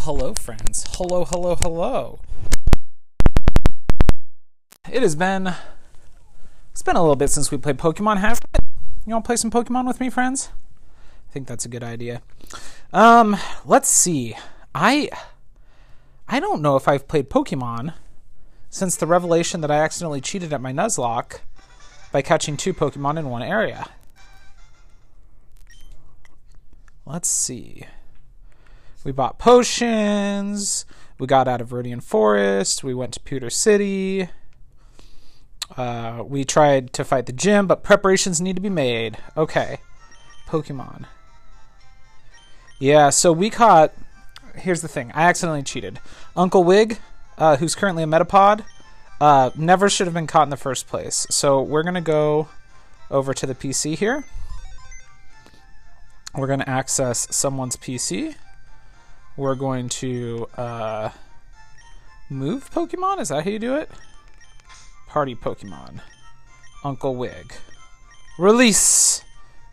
hello, 0.00 0.32
friends. 0.32 0.86
Hello, 0.96 1.26
hello, 1.26 1.54
hello. 1.56 2.20
It 4.90 5.02
has 5.02 5.14
been. 5.14 5.54
It's 6.72 6.82
been 6.82 6.96
a 6.96 7.02
little 7.02 7.16
bit 7.16 7.30
since 7.30 7.50
we 7.50 7.58
played 7.58 7.76
Pokemon, 7.76 8.18
haven't 8.18 8.46
it? 8.54 8.64
You 9.06 9.12
want 9.12 9.24
to 9.24 9.28
play 9.28 9.36
some 9.36 9.50
Pokemon 9.50 9.86
with 9.86 10.00
me, 10.00 10.08
friends? 10.08 10.48
I 11.28 11.32
think 11.32 11.46
that's 11.46 11.66
a 11.66 11.68
good 11.68 11.82
idea. 11.82 12.22
Um, 12.92 13.36
let's 13.66 13.88
see. 13.88 14.34
I. 14.74 15.10
I 16.26 16.40
don't 16.40 16.62
know 16.62 16.76
if 16.76 16.88
I've 16.88 17.06
played 17.06 17.28
Pokemon 17.28 17.92
since 18.70 18.96
the 18.96 19.06
revelation 19.06 19.60
that 19.60 19.70
I 19.70 19.80
accidentally 19.80 20.20
cheated 20.20 20.52
at 20.52 20.62
my 20.62 20.72
Nuzlocke 20.72 21.40
by 22.10 22.22
catching 22.22 22.56
two 22.56 22.72
Pokemon 22.72 23.18
in 23.18 23.28
one 23.28 23.42
area. 23.42 23.86
Let's 27.04 27.28
see. 27.28 27.84
We 29.04 29.12
bought 29.12 29.38
potions. 29.38 30.84
We 31.18 31.26
got 31.26 31.48
out 31.48 31.60
of 31.60 31.70
Viridian 31.70 32.02
Forest. 32.02 32.84
We 32.84 32.94
went 32.94 33.14
to 33.14 33.20
Pewter 33.20 33.50
City. 33.50 34.28
Uh, 35.76 36.22
we 36.26 36.44
tried 36.44 36.92
to 36.94 37.04
fight 37.04 37.26
the 37.26 37.32
gym, 37.32 37.66
but 37.66 37.82
preparations 37.82 38.40
need 38.40 38.56
to 38.56 38.62
be 38.62 38.68
made. 38.68 39.16
Okay. 39.36 39.78
Pokemon. 40.46 41.04
Yeah, 42.78 43.10
so 43.10 43.32
we 43.32 43.50
caught. 43.50 43.92
Here's 44.56 44.82
the 44.82 44.88
thing 44.88 45.12
I 45.14 45.22
accidentally 45.24 45.62
cheated. 45.62 46.00
Uncle 46.34 46.64
Wig, 46.64 46.98
uh, 47.38 47.56
who's 47.56 47.74
currently 47.74 48.02
a 48.02 48.06
Metapod, 48.06 48.64
uh, 49.20 49.50
never 49.54 49.88
should 49.88 50.06
have 50.06 50.14
been 50.14 50.26
caught 50.26 50.44
in 50.44 50.50
the 50.50 50.56
first 50.56 50.88
place. 50.88 51.26
So 51.30 51.62
we're 51.62 51.82
going 51.82 51.94
to 51.94 52.00
go 52.00 52.48
over 53.10 53.32
to 53.34 53.46
the 53.46 53.54
PC 53.54 53.96
here. 53.96 54.24
We're 56.34 56.46
going 56.46 56.60
to 56.60 56.68
access 56.68 57.26
someone's 57.30 57.76
PC. 57.76 58.34
We're 59.40 59.54
going 59.54 59.88
to 59.88 60.46
uh, 60.58 61.08
move 62.28 62.70
Pokemon. 62.70 63.20
Is 63.20 63.30
that 63.30 63.42
how 63.42 63.50
you 63.50 63.58
do 63.58 63.74
it? 63.74 63.90
Party 65.08 65.34
Pokemon. 65.34 66.02
Uncle 66.84 67.16
Wig. 67.16 67.54
Release! 68.38 69.24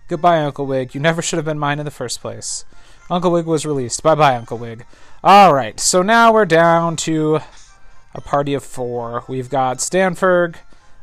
Goodbye, 0.07 0.41
Uncle 0.41 0.65
Wig. 0.65 0.95
You 0.95 1.01
never 1.01 1.21
should 1.21 1.35
have 1.35 1.43
been 1.43 1.59
mine 1.59 1.79
in 1.79 1.85
the 1.85 1.91
first 1.91 2.21
place. 2.21 2.63
Uncle 3.09 3.29
Wig 3.29 3.45
was 3.45 3.65
released. 3.65 4.01
Bye 4.01 4.15
bye, 4.15 4.37
Uncle 4.37 4.57
Wig. 4.57 4.85
Alright, 5.21 5.81
so 5.81 6.01
now 6.01 6.31
we're 6.31 6.45
down 6.45 6.95
to 6.95 7.41
a 8.15 8.21
party 8.21 8.53
of 8.53 8.63
four. 8.63 9.25
We've 9.27 9.49
got 9.49 9.81
Stanford, 9.81 10.59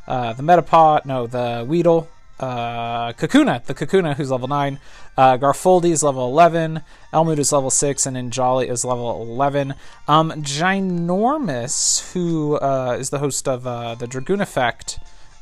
uh, 0.07 0.33
the 0.33 0.43
Metapod, 0.43 1.05
no, 1.05 1.27
the 1.27 1.67
Weedle, 1.69 2.09
uh, 2.41 3.13
Kakuna, 3.13 3.65
the 3.65 3.75
Kakuna, 3.75 4.17
who's 4.17 4.31
level 4.31 4.49
9. 4.49 4.79
Uh, 5.17 5.37
Garfoldi 5.37 5.91
is 5.91 6.03
level 6.03 6.27
11. 6.27 6.83
Elmud 7.13 7.39
is 7.39 7.53
level 7.53 7.71
6. 7.71 8.07
And 8.07 8.17
Ninjali 8.17 8.69
is 8.69 8.85
level 8.85 9.23
11. 9.23 9.75
Um, 10.09 10.33
Ginormous, 10.33 12.13
who 12.13 12.57
uh, 12.57 12.97
is 12.99 13.11
the 13.11 13.21
host 13.21 13.49
of 13.49 13.67
uh, 13.67 13.95
the 13.95 14.07
Dragoon 14.07 14.41
Effect 14.41 14.99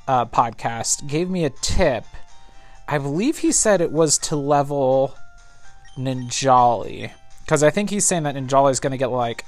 uh, 0.07 0.27
podcast, 0.27 1.07
gave 1.07 1.31
me 1.31 1.45
a 1.45 1.51
tip. 1.51 2.05
I 2.87 2.99
believe 2.99 3.39
he 3.39 3.53
said 3.53 3.81
it 3.81 3.93
was 3.93 4.19
to 4.19 4.37
level 4.37 5.17
Ninjali. 5.97 7.13
Because 7.41 7.63
I 7.63 7.71
think 7.71 7.91
he's 7.91 8.05
saying 8.05 8.25
that 8.25 8.35
Ninjali 8.35 8.71
is 8.71 8.81
going 8.81 8.91
to 8.93 8.99
get 8.99 9.11
like 9.11 9.45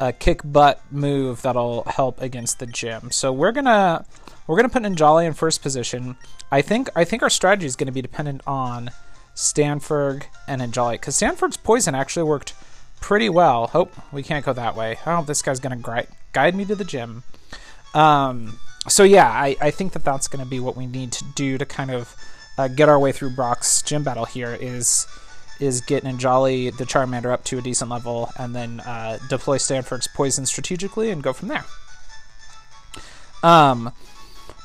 a 0.00 0.12
kick 0.12 0.40
butt 0.44 0.80
move 0.90 1.42
that'll 1.42 1.84
help 1.84 2.20
against 2.20 2.58
the 2.58 2.66
gym. 2.66 3.10
So 3.12 3.32
we're 3.32 3.52
gonna 3.52 4.04
we're 4.46 4.56
gonna 4.56 4.70
put 4.70 4.82
Ninjali 4.82 5.26
in 5.26 5.34
first 5.34 5.62
position. 5.62 6.16
I 6.50 6.62
think 6.62 6.88
I 6.96 7.04
think 7.04 7.22
our 7.22 7.30
strategy 7.30 7.66
is 7.66 7.76
to 7.86 7.92
be 7.92 8.02
dependent 8.02 8.40
on 8.46 8.90
Stanford 9.34 10.26
and 10.48 10.62
Ninjali 10.62 10.92
because 10.92 11.16
Stanford's 11.16 11.58
poison 11.58 11.94
actually 11.94 12.24
worked 12.24 12.54
pretty 13.00 13.28
well. 13.28 13.70
Oh, 13.74 13.90
we 14.10 14.22
can't 14.22 14.44
go 14.44 14.52
that 14.54 14.74
way. 14.74 14.98
Oh, 15.06 15.22
this 15.22 15.42
guy's 15.42 15.60
to 15.76 15.82
gri- 15.82 16.08
guide 16.32 16.54
me 16.54 16.64
to 16.64 16.74
the 16.74 16.84
gym. 16.84 17.22
Um, 17.94 18.58
so 18.88 19.02
yeah, 19.04 19.28
I, 19.28 19.56
I 19.60 19.70
think 19.70 19.92
that 19.92 20.04
that's 20.04 20.28
to 20.44 20.50
be 20.50 20.60
what 20.60 20.76
we 20.76 20.86
need 20.86 21.12
to 21.12 21.24
do 21.34 21.58
to 21.58 21.66
kind 21.66 21.90
of 21.90 22.16
uh, 22.56 22.68
get 22.68 22.88
our 22.88 22.98
way 22.98 23.12
through 23.12 23.30
Brock's 23.30 23.82
gym 23.82 24.02
battle 24.02 24.24
here. 24.24 24.56
Is 24.60 25.06
is 25.60 25.80
get 25.80 26.04
Ninjali 26.04 26.76
the 26.76 26.84
Charmander 26.84 27.32
up 27.32 27.44
to 27.44 27.58
a 27.58 27.62
decent 27.62 27.90
level, 27.90 28.30
and 28.38 28.54
then 28.54 28.80
uh, 28.80 29.18
deploy 29.28 29.58
Stanford's 29.58 30.08
poison 30.08 30.46
strategically 30.46 31.10
and 31.10 31.22
go 31.22 31.32
from 31.32 31.48
there. 31.48 31.64
Um, 33.42 33.92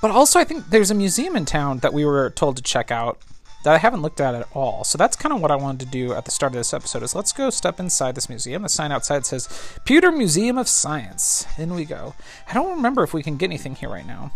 but 0.01 0.11
also, 0.11 0.39
I 0.39 0.43
think 0.43 0.69
there's 0.69 0.91
a 0.91 0.95
museum 0.95 1.35
in 1.35 1.45
town 1.45 1.79
that 1.79 1.93
we 1.93 2.05
were 2.05 2.29
told 2.29 2.57
to 2.57 2.63
check 2.63 2.91
out 2.91 3.19
that 3.63 3.73
I 3.73 3.77
haven't 3.79 4.03
looked 4.03 4.21
at 4.21 4.35
at 4.35 4.47
all. 4.53 4.83
So 4.83 4.97
that's 4.97 5.15
kind 5.17 5.33
of 5.33 5.41
what 5.41 5.49
I 5.49 5.55
wanted 5.55 5.85
to 5.85 5.91
do 5.91 6.13
at 6.13 6.25
the 6.25 6.31
start 6.31 6.53
of 6.53 6.57
this 6.57 6.73
episode. 6.73 7.01
Is 7.01 7.15
let's 7.15 7.33
go 7.33 7.49
step 7.49 7.79
inside 7.79 8.13
this 8.13 8.29
museum. 8.29 8.61
The 8.61 8.69
sign 8.69 8.91
outside 8.91 9.25
says 9.25 9.49
Pewter 9.85 10.11
Museum 10.11 10.57
of 10.57 10.67
Science. 10.67 11.47
In 11.57 11.73
we 11.73 11.83
go. 11.83 12.13
I 12.47 12.53
don't 12.53 12.75
remember 12.75 13.03
if 13.03 13.13
we 13.13 13.23
can 13.23 13.37
get 13.37 13.47
anything 13.47 13.75
here 13.75 13.89
right 13.89 14.05
now. 14.05 14.31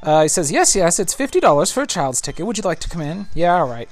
Uh, 0.00 0.22
he 0.22 0.28
says, 0.28 0.52
yes, 0.52 0.76
yes, 0.76 1.00
it's 1.00 1.14
$50 1.14 1.72
for 1.72 1.82
a 1.82 1.86
child's 1.86 2.20
ticket. 2.20 2.46
Would 2.46 2.56
you 2.56 2.62
like 2.62 2.78
to 2.80 2.88
come 2.88 3.02
in? 3.02 3.26
Yeah, 3.34 3.56
all 3.56 3.68
right. 3.68 3.88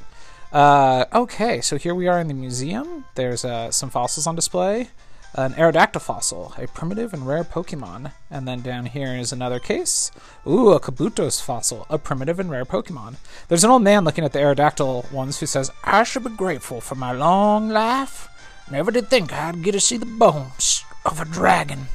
Uh, 0.56 1.04
okay, 1.12 1.60
so 1.60 1.76
here 1.76 1.94
we 1.94 2.08
are 2.08 2.18
in 2.18 2.28
the 2.28 2.34
museum. 2.34 3.04
There's 3.14 3.44
uh, 3.44 3.70
some 3.70 3.90
fossils 3.90 4.26
on 4.26 4.34
display 4.34 4.88
an 5.34 5.52
Aerodactyl 5.52 6.00
fossil, 6.00 6.54
a 6.56 6.66
primitive 6.66 7.12
and 7.12 7.26
rare 7.26 7.44
Pokemon. 7.44 8.12
And 8.30 8.48
then 8.48 8.62
down 8.62 8.86
here 8.86 9.14
is 9.14 9.32
another 9.32 9.58
case. 9.58 10.10
Ooh, 10.46 10.70
a 10.70 10.80
Kabuto's 10.80 11.42
fossil, 11.42 11.84
a 11.90 11.98
primitive 11.98 12.40
and 12.40 12.50
rare 12.50 12.64
Pokemon. 12.64 13.16
There's 13.48 13.64
an 13.64 13.70
old 13.70 13.82
man 13.82 14.04
looking 14.04 14.24
at 14.24 14.32
the 14.32 14.38
Aerodactyl 14.38 15.12
ones 15.12 15.38
who 15.38 15.44
says, 15.44 15.70
I 15.84 16.04
should 16.04 16.24
be 16.24 16.30
grateful 16.30 16.80
for 16.80 16.94
my 16.94 17.12
long 17.12 17.68
life. 17.68 18.26
Never 18.70 18.90
did 18.90 19.10
think 19.10 19.30
I'd 19.34 19.62
get 19.62 19.72
to 19.72 19.80
see 19.80 19.98
the 19.98 20.06
bones 20.06 20.86
of 21.04 21.20
a 21.20 21.26
dragon. 21.26 21.88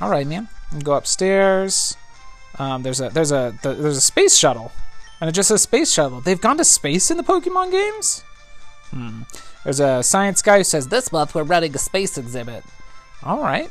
All 0.00 0.10
right, 0.10 0.26
man. 0.26 0.48
go 0.82 0.94
upstairs. 0.94 1.96
Um, 2.58 2.82
there's 2.82 3.00
a 3.00 3.08
there's 3.10 3.30
a 3.30 3.56
there's 3.62 3.96
a 3.96 4.00
space 4.00 4.36
shuttle, 4.36 4.72
and 5.22 5.28
it 5.28 5.34
just 5.34 5.50
says 5.50 5.62
space 5.62 5.92
shuttle. 5.92 6.20
They've 6.20 6.40
gone 6.40 6.58
to 6.58 6.64
space 6.64 7.08
in 7.08 7.16
the 7.16 7.22
Pokemon 7.22 7.70
games. 7.70 8.24
Hmm. 8.90 9.22
There's 9.62 9.78
a 9.78 10.02
science 10.02 10.42
guy 10.42 10.58
who 10.58 10.64
says, 10.64 10.88
This 10.88 11.12
month 11.12 11.32
we're 11.32 11.44
running 11.44 11.72
a 11.76 11.78
space 11.78 12.18
exhibit. 12.18 12.64
All 13.22 13.40
right. 13.40 13.70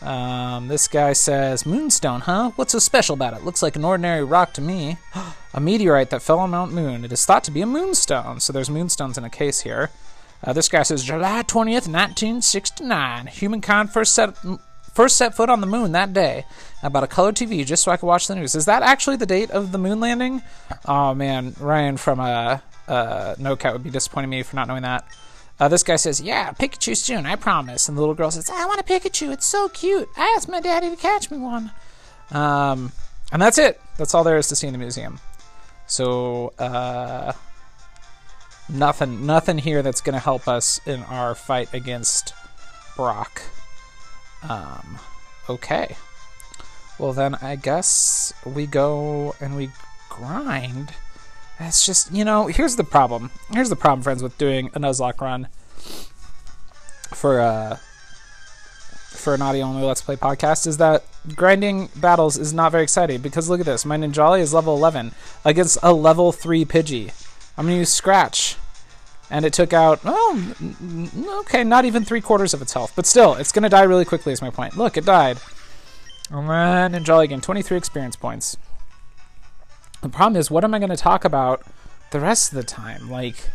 Um, 0.00 0.68
this 0.68 0.88
guy 0.88 1.12
says, 1.12 1.66
Moonstone, 1.66 2.22
huh? 2.22 2.52
What's 2.56 2.72
so 2.72 2.78
special 2.78 3.12
about 3.12 3.34
it? 3.34 3.44
Looks 3.44 3.62
like 3.62 3.76
an 3.76 3.84
ordinary 3.84 4.24
rock 4.24 4.54
to 4.54 4.62
me. 4.62 4.96
a 5.52 5.60
meteorite 5.60 6.08
that 6.08 6.22
fell 6.22 6.38
on 6.38 6.52
Mount 6.52 6.72
Moon. 6.72 7.04
It 7.04 7.12
is 7.12 7.26
thought 7.26 7.44
to 7.44 7.50
be 7.50 7.60
a 7.60 7.66
moonstone. 7.66 8.40
So 8.40 8.50
there's 8.50 8.70
moonstones 8.70 9.18
in 9.18 9.24
a 9.24 9.28
case 9.28 9.60
here. 9.60 9.90
Uh, 10.42 10.54
this 10.54 10.70
guy 10.70 10.82
says, 10.82 11.04
July 11.04 11.42
20th, 11.42 11.88
1969. 11.92 13.26
Humankind 13.26 13.92
first 13.92 14.14
set 14.14 14.34
first 14.94 15.16
set 15.16 15.34
foot 15.34 15.50
on 15.50 15.60
the 15.60 15.66
moon 15.66 15.92
that 15.92 16.12
day. 16.12 16.44
I 16.82 16.88
bought 16.88 17.04
a 17.04 17.08
color 17.08 17.32
TV 17.32 17.64
just 17.66 17.82
so 17.82 17.90
I 17.90 17.96
could 17.96 18.06
watch 18.06 18.26
the 18.26 18.34
news. 18.34 18.54
Is 18.54 18.66
that 18.66 18.82
actually 18.82 19.16
the 19.16 19.26
date 19.26 19.50
of 19.50 19.72
the 19.72 19.78
moon 19.78 20.00
landing? 20.00 20.42
Oh 20.86 21.14
man, 21.14 21.54
Ryan 21.58 21.96
from 21.96 22.20
uh, 22.20 22.58
uh, 22.88 23.34
no 23.38 23.56
cat 23.56 23.72
would 23.72 23.82
be 23.82 23.90
disappointing 23.90 24.30
me 24.30 24.42
for 24.42 24.56
not 24.56 24.68
knowing 24.68 24.82
that. 24.82 25.06
Uh, 25.58 25.68
this 25.68 25.82
guy 25.82 25.96
says, 25.96 26.20
"Yeah, 26.20 26.50
Pikachu 26.52 26.96
soon, 26.96 27.26
I 27.26 27.36
promise." 27.36 27.88
And 27.88 27.96
the 27.96 28.00
little 28.02 28.14
girl 28.14 28.30
says, 28.30 28.50
"I 28.50 28.66
want 28.66 28.80
a 28.80 28.84
Pikachu. 28.84 29.32
It's 29.32 29.46
so 29.46 29.68
cute. 29.68 30.08
I 30.16 30.34
asked 30.36 30.48
my 30.48 30.60
daddy 30.60 30.90
to 30.90 30.96
catch 30.96 31.30
me 31.30 31.38
one." 31.38 31.70
Um, 32.30 32.92
and 33.32 33.40
that's 33.40 33.58
it. 33.58 33.80
That's 33.96 34.14
all 34.14 34.24
there 34.24 34.36
is 34.36 34.48
to 34.48 34.56
see 34.56 34.66
in 34.66 34.72
the 34.72 34.78
museum. 34.78 35.20
So, 35.86 36.52
uh, 36.58 37.32
nothing, 38.68 39.26
nothing 39.26 39.58
here 39.58 39.82
that's 39.82 40.00
going 40.00 40.14
to 40.14 40.20
help 40.20 40.48
us 40.48 40.80
in 40.86 41.02
our 41.04 41.34
fight 41.34 41.72
against 41.72 42.32
Brock. 42.96 43.42
Um, 44.48 44.98
okay. 45.48 45.96
Well, 46.98 47.12
then 47.12 47.34
I 47.36 47.56
guess 47.56 48.32
we 48.44 48.66
go 48.66 49.34
and 49.40 49.56
we 49.56 49.70
grind 50.08 50.92
it's 51.60 51.86
just, 51.86 52.12
you 52.12 52.24
know, 52.24 52.46
here's 52.46 52.76
the 52.76 52.84
problem. 52.84 53.30
Here's 53.52 53.68
the 53.68 53.76
problem, 53.76 54.02
friends, 54.02 54.22
with 54.22 54.36
doing 54.38 54.70
a 54.74 54.80
Nuzlocke 54.80 55.20
run 55.20 55.48
for 57.12 57.40
uh 57.40 57.76
for 59.10 59.34
an 59.34 59.42
audio 59.42 59.64
only 59.64 59.82
Let's 59.82 60.02
Play 60.02 60.16
podcast 60.16 60.66
is 60.66 60.78
that 60.78 61.04
grinding 61.36 61.88
battles 61.96 62.36
is 62.36 62.52
not 62.52 62.72
very 62.72 62.82
exciting 62.82 63.20
because 63.20 63.48
look 63.48 63.60
at 63.60 63.66
this. 63.66 63.84
My 63.84 63.96
Ninjali 63.96 64.40
is 64.40 64.52
level 64.52 64.74
11 64.76 65.12
against 65.44 65.78
a 65.82 65.92
level 65.92 66.32
3 66.32 66.64
Pidgey. 66.64 67.12
I'm 67.56 67.66
going 67.66 67.76
to 67.76 67.78
use 67.78 67.92
Scratch. 67.92 68.56
And 69.30 69.44
it 69.44 69.52
took 69.52 69.72
out, 69.72 70.00
oh, 70.04 71.40
okay, 71.40 71.64
not 71.64 71.84
even 71.84 72.04
three 72.04 72.20
quarters 72.20 72.54
of 72.54 72.62
its 72.62 72.72
health. 72.72 72.92
But 72.94 73.06
still, 73.06 73.34
it's 73.34 73.52
going 73.52 73.62
to 73.62 73.68
die 73.68 73.82
really 73.82 74.04
quickly, 74.04 74.32
is 74.32 74.42
my 74.42 74.50
point. 74.50 74.76
Look, 74.76 74.96
it 74.96 75.04
died. 75.04 75.38
And 76.30 76.48
then 76.48 76.92
Ninjali 76.92 77.24
again, 77.24 77.40
23 77.40 77.76
experience 77.76 78.16
points. 78.16 78.56
The 80.02 80.08
problem 80.08 80.38
is, 80.38 80.50
what 80.50 80.64
am 80.64 80.74
I 80.74 80.78
going 80.78 80.90
to 80.90 80.96
talk 80.96 81.24
about 81.24 81.62
the 82.10 82.20
rest 82.20 82.52
of 82.52 82.56
the 82.56 82.64
time? 82.64 83.10
Like, 83.10 83.50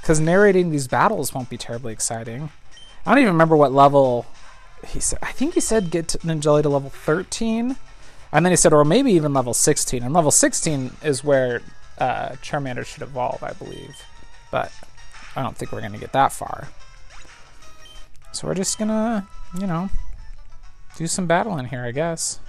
because 0.00 0.20
narrating 0.20 0.70
these 0.70 0.88
battles 0.88 1.32
won't 1.32 1.50
be 1.50 1.56
terribly 1.56 1.92
exciting. 1.92 2.50
I 3.06 3.12
don't 3.12 3.22
even 3.22 3.32
remember 3.32 3.56
what 3.56 3.72
level 3.72 4.26
he 4.86 5.00
said. 5.00 5.18
I 5.22 5.32
think 5.32 5.54
he 5.54 5.60
said 5.60 5.90
get 5.90 6.08
Ninjali 6.08 6.62
to 6.62 6.68
level 6.68 6.90
13. 6.90 7.76
And 8.32 8.44
then 8.44 8.52
he 8.52 8.56
said, 8.56 8.72
or 8.72 8.84
maybe 8.84 9.12
even 9.12 9.32
level 9.32 9.54
16. 9.54 10.02
And 10.02 10.12
level 10.12 10.30
16 10.30 10.96
is 11.02 11.24
where 11.24 11.62
uh, 11.98 12.30
Charmander 12.42 12.84
should 12.84 13.02
evolve, 13.02 13.42
I 13.42 13.52
believe. 13.52 14.04
But 14.50 14.72
I 15.36 15.42
don't 15.42 15.56
think 15.56 15.72
we're 15.72 15.80
going 15.80 15.92
to 15.92 15.98
get 15.98 16.12
that 16.12 16.32
far. 16.32 16.68
So 18.32 18.46
we're 18.46 18.54
just 18.54 18.78
gonna, 18.78 19.26
you 19.58 19.66
know, 19.66 19.90
do 20.96 21.06
some 21.06 21.26
battling 21.26 21.66
here, 21.66 21.84
I 21.84 21.92
guess. 21.92 22.40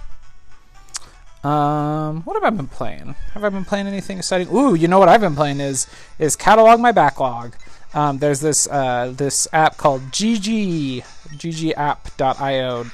Um, 1.42 2.22
what 2.22 2.34
have 2.34 2.44
I 2.44 2.50
been 2.50 2.68
playing? 2.68 3.16
Have 3.32 3.44
I 3.44 3.48
been 3.48 3.64
playing 3.64 3.86
anything 3.86 4.18
exciting? 4.18 4.54
Ooh, 4.54 4.74
you 4.74 4.88
know 4.88 4.98
what 4.98 5.08
I've 5.08 5.22
been 5.22 5.34
playing 5.34 5.60
is 5.60 5.86
is 6.18 6.36
catalog 6.36 6.80
my 6.80 6.92
backlog. 6.92 7.56
Um, 7.94 8.18
there's 8.18 8.40
this 8.40 8.68
uh, 8.68 9.12
this 9.16 9.48
app 9.52 9.78
called 9.78 10.02
GG 10.12 11.02
ggapp.io 11.38 12.86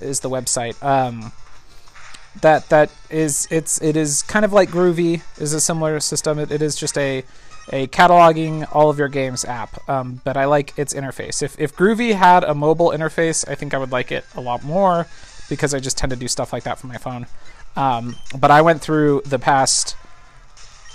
is 0.00 0.20
the 0.20 0.30
website. 0.30 0.82
Um, 0.82 1.32
that 2.40 2.70
that 2.70 2.90
is 3.10 3.46
it's 3.50 3.80
it 3.82 3.96
is 3.96 4.22
kind 4.22 4.44
of 4.44 4.52
like 4.52 4.70
Grouvee 4.70 5.22
is 5.38 5.52
a 5.52 5.60
similar 5.60 6.00
system. 6.00 6.38
It, 6.38 6.50
it 6.50 6.62
is 6.62 6.76
just 6.76 6.96
a 6.96 7.24
a 7.70 7.86
cataloging 7.86 8.66
all 8.74 8.90
of 8.90 8.98
your 8.98 9.08
games 9.08 9.44
app. 9.44 9.88
Um, 9.88 10.20
but 10.24 10.36
I 10.36 10.46
like 10.46 10.76
its 10.78 10.94
interface. 10.94 11.42
If 11.42 11.58
if 11.60 11.76
Grouvee 11.76 12.14
had 12.14 12.44
a 12.44 12.54
mobile 12.54 12.90
interface, 12.90 13.48
I 13.48 13.54
think 13.54 13.74
I 13.74 13.78
would 13.78 13.92
like 13.92 14.12
it 14.12 14.24
a 14.34 14.40
lot 14.40 14.64
more 14.64 15.06
because 15.48 15.74
I 15.74 15.80
just 15.80 15.98
tend 15.98 16.10
to 16.10 16.16
do 16.16 16.28
stuff 16.28 16.52
like 16.52 16.64
that 16.64 16.78
from 16.78 16.88
my 16.88 16.98
phone. 16.98 17.26
Um, 17.76 18.16
but 18.38 18.50
I 18.50 18.62
went 18.62 18.82
through 18.82 19.22
the 19.24 19.38
past 19.38 19.96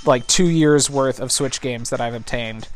like 0.06 0.28
two 0.28 0.48
years 0.48 0.90
worth 0.90 1.20
of 1.20 1.32
Switch 1.32 1.62
games 1.62 1.90
that 1.90 2.02
I've 2.02 2.14
obtained. 2.14 2.68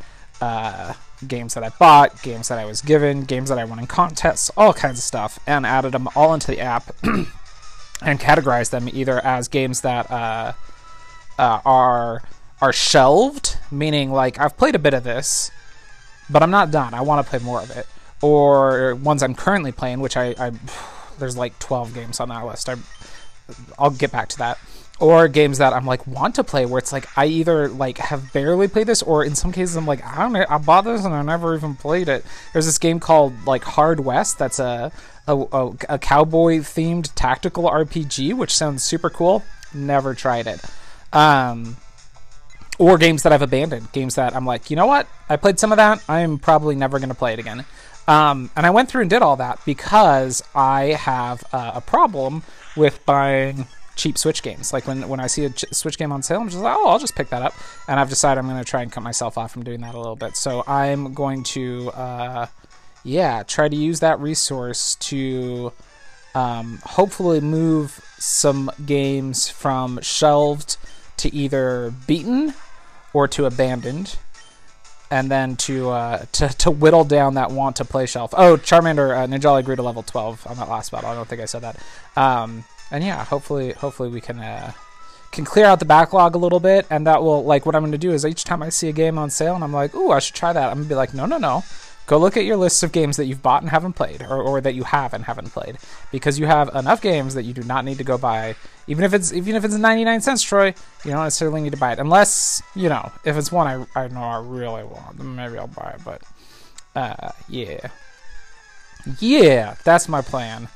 Uh, 0.41 0.93
games 1.27 1.53
that 1.53 1.63
I 1.63 1.69
bought, 1.69 2.21
games 2.23 2.47
that 2.47 2.57
I 2.57 2.65
was 2.65 2.81
given, 2.81 3.25
games 3.25 3.49
that 3.49 3.59
I 3.59 3.63
won 3.63 3.77
in 3.77 3.85
contests, 3.85 4.49
all 4.57 4.73
kinds 4.73 4.97
of 4.97 5.03
stuff, 5.03 5.39
and 5.45 5.65
added 5.65 5.91
them 5.91 6.07
all 6.15 6.33
into 6.33 6.47
the 6.47 6.59
app 6.59 6.95
and 7.03 8.19
categorized 8.19 8.71
them 8.71 8.89
either 8.91 9.19
as 9.19 9.47
games 9.47 9.81
that 9.81 10.09
uh, 10.09 10.53
uh, 11.38 11.61
are 11.65 12.23
are 12.61 12.73
shelved, 12.73 13.57
meaning 13.71 14.11
like 14.11 14.39
I've 14.39 14.55
played 14.55 14.75
a 14.75 14.79
bit 14.79 14.93
of 14.93 15.03
this, 15.03 15.51
but 16.29 16.43
I'm 16.43 16.51
not 16.51 16.71
done. 16.71 16.93
I 16.93 17.01
want 17.01 17.25
to 17.25 17.29
play 17.29 17.39
more 17.39 17.61
of 17.61 17.71
it, 17.71 17.87
or 18.21 18.95
ones 18.95 19.23
I'm 19.23 19.35
currently 19.35 19.71
playing, 19.71 19.99
which 19.99 20.15
I, 20.15 20.35
I 20.37 20.51
there's 21.19 21.37
like 21.37 21.57
12 21.59 21.93
games 21.93 22.19
on 22.19 22.29
that 22.29 22.45
list. 22.45 22.69
I 22.69 22.75
I'll 23.77 23.89
get 23.89 24.11
back 24.11 24.29
to 24.29 24.37
that. 24.39 24.59
Or 24.99 25.27
games 25.27 25.57
that 25.57 25.73
I'm 25.73 25.87
like 25.87 26.05
want 26.05 26.35
to 26.35 26.43
play, 26.43 26.67
where 26.67 26.77
it's 26.77 26.93
like 26.93 27.07
I 27.17 27.25
either 27.25 27.67
like 27.67 27.97
have 27.97 28.31
barely 28.33 28.67
played 28.67 28.85
this, 28.85 29.01
or 29.01 29.25
in 29.25 29.33
some 29.33 29.51
cases 29.51 29.75
I'm 29.75 29.87
like 29.87 30.05
I 30.05 30.21
don't 30.21 30.33
know, 30.33 30.45
I 30.47 30.59
bought 30.59 30.83
this 30.83 31.03
and 31.03 31.13
I 31.13 31.23
never 31.23 31.55
even 31.55 31.75
played 31.75 32.07
it. 32.07 32.23
There's 32.53 32.67
this 32.67 32.77
game 32.77 32.99
called 32.99 33.33
like 33.47 33.63
Hard 33.63 34.01
West. 34.01 34.37
That's 34.37 34.59
a 34.59 34.91
a, 35.27 35.35
a, 35.35 35.67
a 35.89 35.99
cowboy 35.99 36.57
themed 36.59 37.11
tactical 37.15 37.63
RPG, 37.63 38.35
which 38.35 38.55
sounds 38.55 38.83
super 38.83 39.09
cool. 39.09 39.43
Never 39.73 40.13
tried 40.13 40.45
it. 40.45 40.61
Um, 41.13 41.77
or 42.81 42.97
games 42.97 43.21
that 43.21 43.31
I've 43.31 43.43
abandoned, 43.43 43.91
games 43.91 44.15
that 44.15 44.35
I'm 44.35 44.43
like, 44.43 44.71
you 44.71 44.75
know 44.75 44.87
what? 44.87 45.07
I 45.29 45.35
played 45.35 45.59
some 45.59 45.71
of 45.71 45.77
that. 45.77 46.03
I'm 46.09 46.39
probably 46.39 46.75
never 46.75 46.97
going 46.97 47.09
to 47.09 47.15
play 47.15 47.33
it 47.33 47.37
again. 47.37 47.63
Um, 48.07 48.49
and 48.55 48.65
I 48.65 48.71
went 48.71 48.89
through 48.89 49.01
and 49.01 49.09
did 49.09 49.21
all 49.21 49.35
that 49.35 49.59
because 49.67 50.41
I 50.55 50.97
have 50.99 51.43
uh, 51.53 51.73
a 51.75 51.81
problem 51.81 52.41
with 52.75 53.05
buying 53.05 53.67
cheap 53.95 54.17
Switch 54.17 54.41
games. 54.41 54.73
Like 54.73 54.87
when 54.87 55.07
when 55.07 55.19
I 55.19 55.27
see 55.27 55.45
a 55.45 55.51
ch- 55.51 55.71
Switch 55.71 55.95
game 55.95 56.11
on 56.11 56.23
sale, 56.23 56.41
I'm 56.41 56.49
just 56.49 56.59
like, 56.59 56.75
oh, 56.75 56.89
I'll 56.89 56.97
just 56.97 57.13
pick 57.13 57.29
that 57.29 57.43
up. 57.43 57.53
And 57.87 57.99
I've 57.99 58.09
decided 58.09 58.39
I'm 58.39 58.47
going 58.47 58.57
to 58.57 58.65
try 58.67 58.81
and 58.81 58.91
cut 58.91 59.03
myself 59.03 59.37
off 59.37 59.51
from 59.51 59.63
doing 59.63 59.81
that 59.81 59.93
a 59.93 59.99
little 59.99 60.15
bit. 60.15 60.35
So 60.35 60.63
I'm 60.65 61.13
going 61.13 61.43
to, 61.43 61.91
uh, 61.91 62.47
yeah, 63.03 63.43
try 63.43 63.69
to 63.69 63.75
use 63.75 63.99
that 63.99 64.19
resource 64.19 64.95
to 64.95 65.71
um, 66.33 66.79
hopefully 66.83 67.41
move 67.41 68.03
some 68.17 68.71
games 68.87 69.49
from 69.49 69.99
shelved 70.01 70.77
to 71.17 71.31
either 71.31 71.93
beaten 72.07 72.55
or 73.13 73.27
to 73.29 73.45
abandoned 73.45 74.17
and 75.11 75.29
then 75.29 75.57
to 75.57 75.89
uh, 75.89 76.25
to 76.31 76.47
to 76.47 76.71
whittle 76.71 77.03
down 77.03 77.35
that 77.35 77.51
want 77.51 77.75
to 77.75 77.85
play 77.85 78.05
shelf. 78.05 78.33
Oh, 78.35 78.57
Charmander 78.57 79.15
uh, 79.15 79.27
Ninjali 79.27 79.63
grew 79.63 79.75
to 79.75 79.83
level 79.83 80.03
12 80.03 80.47
on 80.47 80.57
that 80.57 80.69
last 80.69 80.91
battle. 80.91 81.09
I 81.09 81.15
don't 81.15 81.27
think 81.27 81.41
I 81.41 81.45
said 81.45 81.61
that. 81.61 81.77
Um, 82.15 82.63
and 82.89 83.03
yeah, 83.03 83.23
hopefully 83.25 83.73
hopefully 83.73 84.09
we 84.09 84.21
can 84.21 84.39
uh, 84.39 84.71
can 85.31 85.45
clear 85.45 85.65
out 85.65 85.79
the 85.79 85.85
backlog 85.85 86.35
a 86.35 86.37
little 86.37 86.59
bit, 86.59 86.87
and 86.89 87.05
that 87.07 87.21
will 87.21 87.43
like 87.43 87.65
what 87.65 87.75
I'm 87.75 87.81
going 87.81 87.91
to 87.91 87.97
do 87.97 88.13
is 88.13 88.25
each 88.25 88.45
time 88.45 88.63
I 88.63 88.69
see 88.69 88.87
a 88.87 88.93
game 88.93 89.17
on 89.17 89.29
sale 89.29 89.53
and 89.53 89.63
I'm 89.63 89.73
like, 89.73 89.93
ooh, 89.93 90.11
I 90.11 90.19
should 90.19 90.35
try 90.35 90.53
that. 90.53 90.69
I'm 90.69 90.77
gonna 90.77 90.89
be 90.89 90.95
like, 90.95 91.13
no, 91.13 91.25
no, 91.25 91.37
no. 91.37 91.63
Go 92.11 92.17
look 92.17 92.35
at 92.35 92.43
your 92.43 92.57
lists 92.57 92.83
of 92.83 92.91
games 92.91 93.15
that 93.15 93.27
you've 93.27 93.41
bought 93.41 93.61
and 93.61 93.71
haven't 93.71 93.93
played, 93.93 94.21
or, 94.21 94.35
or 94.41 94.59
that 94.59 94.75
you 94.75 94.83
have 94.83 95.13
and 95.13 95.23
haven't 95.23 95.53
played, 95.53 95.77
because 96.11 96.37
you 96.37 96.45
have 96.45 96.67
enough 96.75 97.01
games 97.01 97.35
that 97.35 97.43
you 97.43 97.53
do 97.53 97.63
not 97.63 97.85
need 97.85 97.99
to 97.99 98.03
go 98.03 98.17
buy. 98.17 98.53
Even 98.85 99.05
if 99.05 99.13
it's 99.13 99.31
even 99.31 99.55
if 99.55 99.63
it's 99.63 99.75
99 99.75 100.19
cents, 100.19 100.43
Troy, 100.43 100.73
you 101.05 101.11
don't 101.11 101.23
necessarily 101.23 101.61
need 101.61 101.71
to 101.71 101.77
buy 101.77 101.93
it, 101.93 101.99
unless 101.99 102.61
you 102.75 102.89
know 102.89 103.09
if 103.23 103.37
it's 103.37 103.49
one 103.49 103.65
I 103.65 103.85
I 103.97 104.09
know 104.09 104.23
I 104.23 104.41
really 104.41 104.83
want, 104.83 105.19
then 105.19 105.37
maybe 105.37 105.57
I'll 105.57 105.67
buy 105.67 105.95
it. 105.95 106.01
But 106.03 106.21
uh, 106.97 107.31
yeah, 107.47 107.87
yeah, 109.21 109.75
that's 109.85 110.09
my 110.09 110.21
plan. 110.21 110.67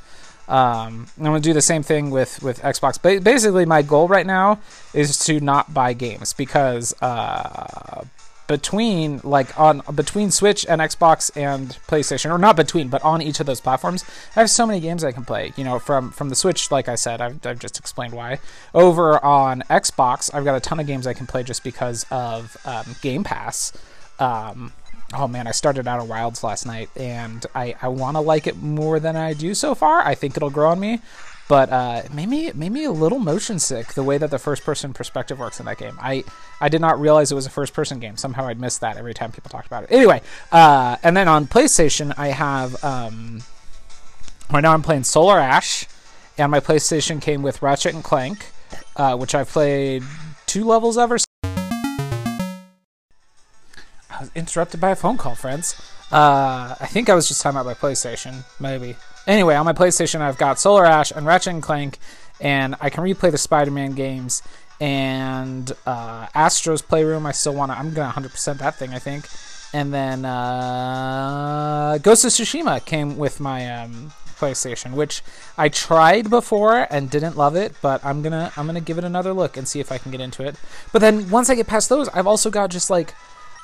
Um, 0.48 1.08
I'm 1.18 1.24
gonna 1.26 1.42
do 1.42 1.52
the 1.52 1.62
same 1.62 1.84
thing 1.84 2.12
with 2.12 2.42
with 2.44 2.62
Xbox. 2.62 3.02
Ba- 3.02 3.20
basically, 3.20 3.66
my 3.66 3.82
goal 3.82 4.08
right 4.08 4.26
now 4.26 4.60
is 4.94 5.18
to 5.26 5.42
not 5.42 5.74
buy 5.74 5.92
games 5.92 6.32
because 6.32 6.94
uh, 7.02 8.06
between 8.48 9.22
like 9.24 9.58
on 9.60 9.82
between 9.94 10.32
Switch 10.32 10.66
and 10.68 10.82
Xbox 10.82 11.32
and 11.36 11.70
PlayStation, 11.88 12.32
or 12.32 12.38
not 12.38 12.56
between, 12.56 12.90
but 12.90 13.02
on 13.04 13.22
each 13.22 13.40
of 13.40 13.46
those 13.46 13.62
platforms, 13.62 14.04
I 14.36 14.42
have 14.42 14.50
so 14.50 14.66
many 14.66 14.80
games 14.80 15.04
I 15.04 15.12
can 15.12 15.26
play. 15.26 15.54
You 15.56 15.64
know, 15.64 15.80
from 15.80 16.12
from 16.12 16.30
the 16.30 16.36
Switch, 16.36 16.72
like 16.72 16.88
I 16.88 16.96
said, 16.96 17.22
I've, 17.22 17.46
I've 17.46 17.60
just 17.60 17.80
explained 17.80 18.14
why. 18.14 18.40
Over 18.74 19.24
on 19.24 19.62
Xbox, 19.70 20.34
I've 20.34 20.46
got 20.46 20.56
a 20.56 20.60
ton 20.60 20.80
of 20.80 20.88
games 20.88 21.08
I 21.08 21.14
can 21.14 21.28
play 21.28 21.44
just 21.44 21.64
because 21.64 22.06
of 22.12 22.58
um, 22.66 22.96
Game 23.02 23.24
Pass. 23.24 23.74
Um, 24.20 24.74
oh 25.14 25.28
man, 25.28 25.48
I 25.48 25.52
started 25.52 25.88
Outer 25.88 26.06
Wilds 26.06 26.44
last 26.44 26.66
night, 26.66 26.90
and 26.96 27.46
I, 27.54 27.76
I 27.82 27.88
want 27.88 28.16
to 28.18 28.22
like 28.22 28.48
it 28.48 28.58
more 28.58 29.00
than 29.00 29.16
I 29.16 29.34
do 29.34 29.54
so 29.54 29.76
far. 29.76 30.02
I 30.02 30.16
think 30.16 30.38
it'll 30.38 30.50
grow 30.50 30.72
on 30.72 30.80
me, 30.80 31.00
but 31.48 31.70
uh, 31.70 32.02
it 32.06 32.14
made 32.14 32.28
me 32.28 32.52
made 32.54 32.72
me 32.72 32.86
a 32.86 32.92
little 32.92 33.20
motion 33.20 33.60
sick 33.60 33.94
the 33.94 34.04
way 34.04 34.18
that 34.18 34.32
the 34.32 34.40
first 34.40 34.64
person 34.64 34.94
perspective 34.94 35.38
works 35.40 35.60
in 35.60 35.66
that 35.68 35.78
game. 35.78 35.98
I 36.02 36.24
I 36.60 36.70
did 36.70 36.82
not 36.82 37.00
realize 37.00 37.32
it 37.32 37.36
was 37.36 37.46
a 37.46 37.52
first 37.52 37.74
person 37.74 38.00
game. 38.00 38.18
Somehow 38.18 38.48
I'd 38.48 38.60
missed 38.60 38.82
that 38.82 38.98
every 38.98 39.14
time 39.14 39.32
people 39.32 39.50
talked 39.50 39.68
about 39.68 39.84
it. 39.84 39.92
Anyway, 39.92 40.22
uh, 40.52 40.98
and 41.04 41.16
then 41.16 41.28
on 41.28 41.46
PlayStation 41.46 42.14
I 42.18 42.30
have 42.30 42.84
um, 42.84 43.44
right 44.52 44.62
now 44.62 44.74
I'm 44.74 44.82
playing 44.82 45.04
Solar 45.04 45.40
Ash, 45.40 45.88
and 46.38 46.52
my 46.52 46.60
PlayStation 46.60 47.22
came 47.22 47.44
with 47.44 47.62
Ratchet 47.62 47.94
and 47.94 48.04
Clank, 48.04 48.52
uh, 48.96 49.16
which 49.16 49.36
I've 49.36 49.50
played 49.50 50.04
two 50.48 50.64
levels 50.64 50.98
or 50.98 51.18
I 54.16 54.22
was 54.22 54.32
interrupted 54.34 54.80
by 54.80 54.92
a 54.92 54.96
phone 54.96 55.18
call, 55.18 55.36
friends. 55.36 55.76
Uh, 56.12 56.76
I 56.80 56.88
think 56.88 57.10
I 57.10 57.16
was 57.16 57.28
just 57.28 57.42
talking 57.42 57.60
about 57.60 57.66
my 57.66 57.74
PlayStation, 57.74 58.46
maybe. 58.60 58.96
Anyway, 59.28 59.56
on 59.56 59.66
my 59.66 59.74
PlayStation, 59.74 60.22
I've 60.22 60.38
got 60.38 60.60
Solar 60.60 60.86
Ash 60.86 61.12
and 61.12 61.26
Ratchet 61.26 61.54
and 61.54 61.64
Clank, 61.64 61.98
and 62.40 62.76
I 62.80 62.90
can 62.90 63.04
replay 63.04 63.32
the 63.32 63.38
Spider-Man 63.38 63.94
games 63.94 64.44
and 64.80 65.72
uh, 65.86 66.28
Astro's 66.36 66.82
Playroom. 66.82 67.26
I 67.26 67.32
still 67.32 67.54
want 67.54 67.72
to. 67.72 67.78
I'm 67.78 67.94
gonna 67.94 68.12
100% 68.12 68.58
that 68.60 68.76
thing, 68.76 68.94
I 68.94 69.00
think. 69.00 69.28
And 69.74 69.94
then 69.94 70.26
uh, 70.26 71.98
Ghost 72.02 72.24
of 72.24 72.32
Tsushima 72.32 72.86
came 72.86 73.18
with 73.18 73.40
my 73.40 73.70
um, 73.84 74.14
PlayStation, 74.38 74.94
which 74.94 75.22
I 75.58 75.70
tried 75.70 76.30
before 76.30 76.88
and 76.90 77.10
didn't 77.10 77.36
love 77.36 77.56
it, 77.56 77.74
but 77.82 78.04
I'm 78.06 78.22
gonna 78.22 78.54
I'm 78.56 78.68
gonna 78.68 78.80
give 78.80 78.98
it 78.98 79.04
another 79.04 79.34
look 79.34 79.58
and 79.58 79.68
see 79.68 79.80
if 79.80 79.92
I 79.92 79.98
can 79.98 80.12
get 80.12 80.22
into 80.22 80.46
it. 80.46 80.56
But 80.94 81.00
then 81.00 81.30
once 81.30 81.50
I 81.50 81.56
get 81.56 81.68
past 81.68 81.90
those, 81.90 82.08
I've 82.10 82.28
also 82.28 82.50
got 82.50 82.70
just 82.70 82.90
like 82.90 83.14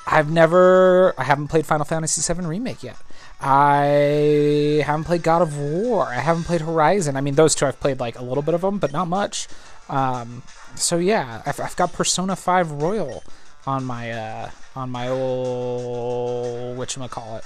I've 0.06 0.30
never, 0.30 1.14
I 1.18 1.24
haven't 1.24 1.48
played 1.48 1.66
Final 1.66 1.84
Fantasy 1.84 2.34
VII 2.34 2.46
Remake 2.46 2.82
yet. 2.82 2.96
I 3.42 4.82
haven't 4.86 5.04
played 5.04 5.22
God 5.22 5.42
of 5.42 5.58
War. 5.58 6.06
I 6.06 6.20
haven't 6.20 6.44
played 6.44 6.60
Horizon. 6.60 7.16
I 7.16 7.20
mean, 7.20 7.34
those 7.34 7.54
two 7.54 7.66
I've 7.66 7.80
played 7.80 7.98
like 7.98 8.18
a 8.18 8.22
little 8.22 8.42
bit 8.42 8.54
of 8.54 8.60
them, 8.60 8.78
but 8.78 8.92
not 8.92 9.08
much. 9.08 9.48
Um, 9.88 10.44
so 10.76 10.98
yeah, 10.98 11.42
I've, 11.44 11.58
I've, 11.58 11.76
got 11.76 11.92
Persona 11.92 12.36
5 12.36 12.70
Royal 12.70 13.24
on 13.66 13.84
my 13.84 14.12
uh, 14.12 14.50
on 14.76 14.90
my 14.90 15.08
old 15.08 16.78
what 16.78 16.96
call 17.10 17.36
it 17.36 17.44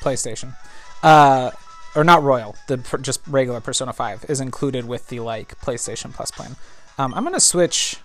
PlayStation. 0.00 0.56
Uh, 1.02 1.50
or 1.96 2.04
not 2.04 2.22
Royal, 2.22 2.54
the 2.68 2.76
just 3.02 3.20
regular 3.26 3.60
Persona 3.60 3.92
5 3.92 4.26
is 4.28 4.40
included 4.40 4.86
with 4.86 5.08
the 5.08 5.20
like 5.20 5.60
PlayStation 5.60 6.14
Plus 6.14 6.30
plan. 6.30 6.56
Um, 6.96 7.12
I'm 7.14 7.24
gonna 7.24 7.40
switch 7.40 7.96